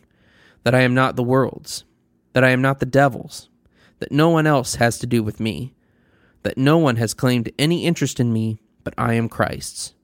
[0.65, 1.85] that I am not the world's,
[2.33, 3.49] that I am not the devil's,
[3.99, 5.75] that no one else has to do with me,
[6.43, 9.95] that no one has claimed any interest in me but I am Christ's.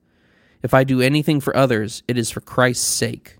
[0.61, 3.37] If I do anything for others, it is for Christ's sake.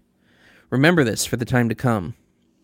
[0.69, 2.15] Remember this for the time to come.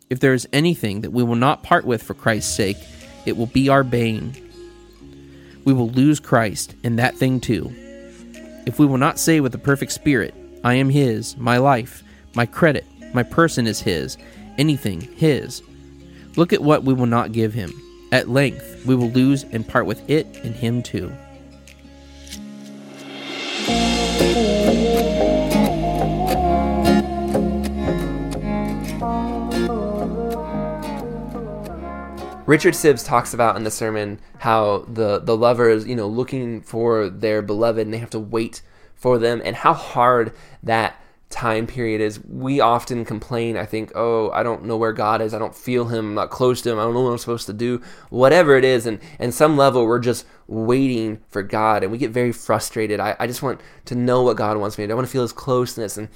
[0.10, 2.78] If there is anything that we will not part with for Christ's sake,
[3.26, 4.36] it will be our bane.
[5.66, 7.74] We will lose Christ, and that thing too.
[8.66, 10.34] If we will not say with the perfect spirit,
[10.64, 12.04] I am His, my life,
[12.36, 14.18] my credit, my person is His,
[14.58, 15.64] anything His,
[16.36, 17.74] look at what we will not give Him.
[18.16, 21.12] At length, we will lose and part with it and Him too.
[32.46, 37.10] Richard Sibbes talks about in the sermon how the the lovers, you know, looking for
[37.10, 38.62] their beloved and they have to wait
[38.96, 40.32] for them and how hard
[40.64, 40.96] that
[41.30, 42.24] time period is.
[42.24, 45.34] We often complain, I think, oh, I don't know where God is.
[45.34, 46.10] I don't feel him.
[46.10, 46.80] I'm not close to him.
[46.80, 47.82] I don't know what I'm supposed to do.
[48.10, 48.86] Whatever it is.
[48.86, 53.00] And, and some level, we're just waiting for God and we get very frustrated.
[53.00, 54.94] I, I just want to know what God wants me to do.
[54.94, 55.98] I want to feel his closeness.
[55.98, 56.10] And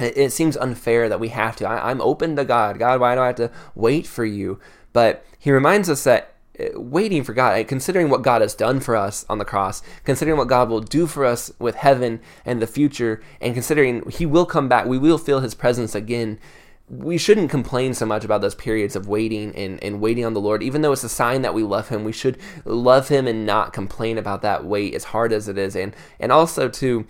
[0.00, 1.68] it, it seems unfair that we have to.
[1.68, 2.78] I, I'm open to God.
[2.78, 4.58] God, why do I have to wait for you?
[4.92, 6.31] But he reminds us that
[6.74, 10.48] waiting for God, considering what God has done for us on the cross, considering what
[10.48, 14.68] God will do for us with heaven and the future, and considering He will come
[14.68, 16.38] back, we will feel His presence again.
[16.88, 20.40] We shouldn't complain so much about those periods of waiting and, and waiting on the
[20.40, 20.62] Lord.
[20.62, 23.72] Even though it's a sign that we love Him, we should love Him and not
[23.72, 25.74] complain about that wait as hard as it is.
[25.74, 27.06] And and also to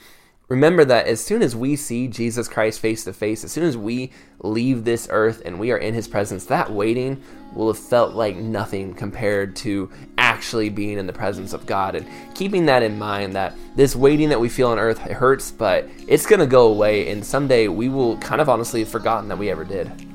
[0.53, 3.75] remember that as soon as we see Jesus Christ face to face, as soon as
[3.75, 7.23] we leave this earth and we are in his presence, that waiting
[7.55, 11.95] will have felt like nothing compared to actually being in the presence of God.
[11.95, 15.89] And keeping that in mind that this waiting that we feel on earth hurts, but
[16.07, 17.09] it's going to go away.
[17.11, 20.12] And someday we will kind of honestly have forgotten that we ever did.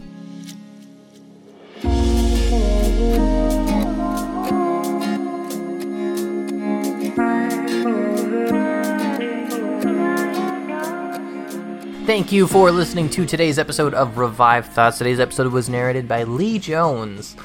[12.07, 14.97] Thank you for listening to today's episode of Revived Thoughts.
[14.97, 17.35] Today's episode was narrated by Lee Jones.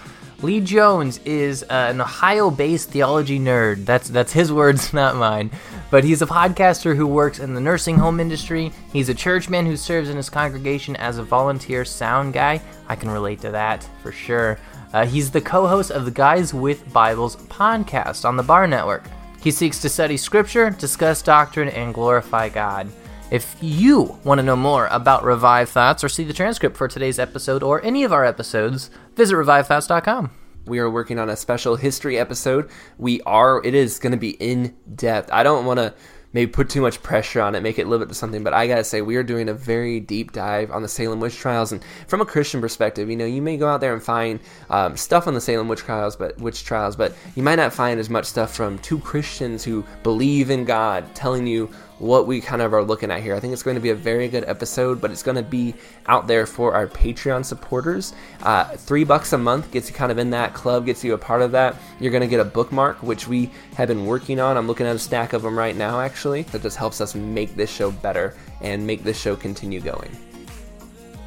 [0.40, 3.84] Lee Jones is an Ohio-based theology nerd.
[3.84, 5.50] That's that's his words, not mine.
[5.90, 8.72] But he's a podcaster who works in the nursing home industry.
[8.92, 12.62] He's a churchman who serves in his congregation as a volunteer sound guy.
[12.88, 14.60] I can relate to that for sure.
[14.92, 19.08] Uh, he's the co-host of the Guys with Bibles podcast on the Bar Network.
[19.42, 22.88] He seeks to study scripture, discuss doctrine, and glorify God.
[23.32, 27.18] If you want to know more about Revived Thoughts or see the transcript for today's
[27.18, 30.30] episode or any of our episodes, visit revivedthoughts.com.
[30.66, 32.68] We are working on a special history episode.
[32.98, 35.32] We are, it is going to be in depth.
[35.32, 35.94] I don't want to
[36.32, 38.42] maybe put too much pressure on it, make it live up to something.
[38.42, 41.36] But I gotta say, we are doing a very deep dive on the Salem witch
[41.36, 44.40] trials, and from a Christian perspective, you know, you may go out there and find
[44.70, 48.00] um, stuff on the Salem witch trials, but witch trials, but you might not find
[48.00, 51.70] as much stuff from two Christians who believe in God telling you
[52.02, 53.34] what we kind of are looking at here.
[53.34, 55.72] I think it's going to be a very good episode, but it's going to be
[56.06, 58.12] out there for our Patreon supporters.
[58.42, 61.18] Uh, three bucks a month gets you kind of in that club, gets you a
[61.18, 61.76] part of that.
[62.00, 64.56] You're going to get a bookmark, which we have been working on.
[64.56, 66.42] I'm looking at a stack of them right now, actually.
[66.42, 70.10] That just helps us make this show better and make this show continue going.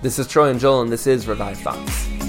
[0.02, 2.25] This is Troy and Joel, and this is Revived Thoughts.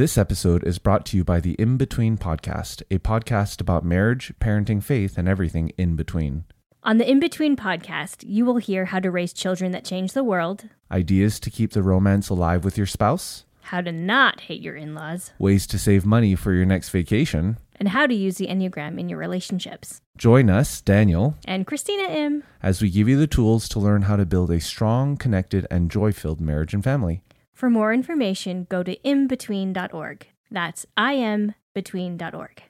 [0.00, 4.32] This episode is brought to you by the In Between Podcast, a podcast about marriage,
[4.40, 6.44] parenting, faith, and everything in between.
[6.82, 10.24] On the In Between podcast, you will hear how to raise children that change the
[10.24, 14.74] world, Ideas to keep the romance alive with your spouse, how to not hate your
[14.74, 17.58] in laws, ways to save money for your next vacation.
[17.78, 20.00] and how to use the Enneagram in your relationships.
[20.16, 22.42] Join us, Daniel, And Christina M.
[22.62, 25.90] as we give you the tools to learn how to build a strong, connected, and
[25.90, 27.20] joy filled marriage and family.
[27.60, 30.26] For more information, go to inbetween.org.
[30.50, 32.69] That's inbetween.org.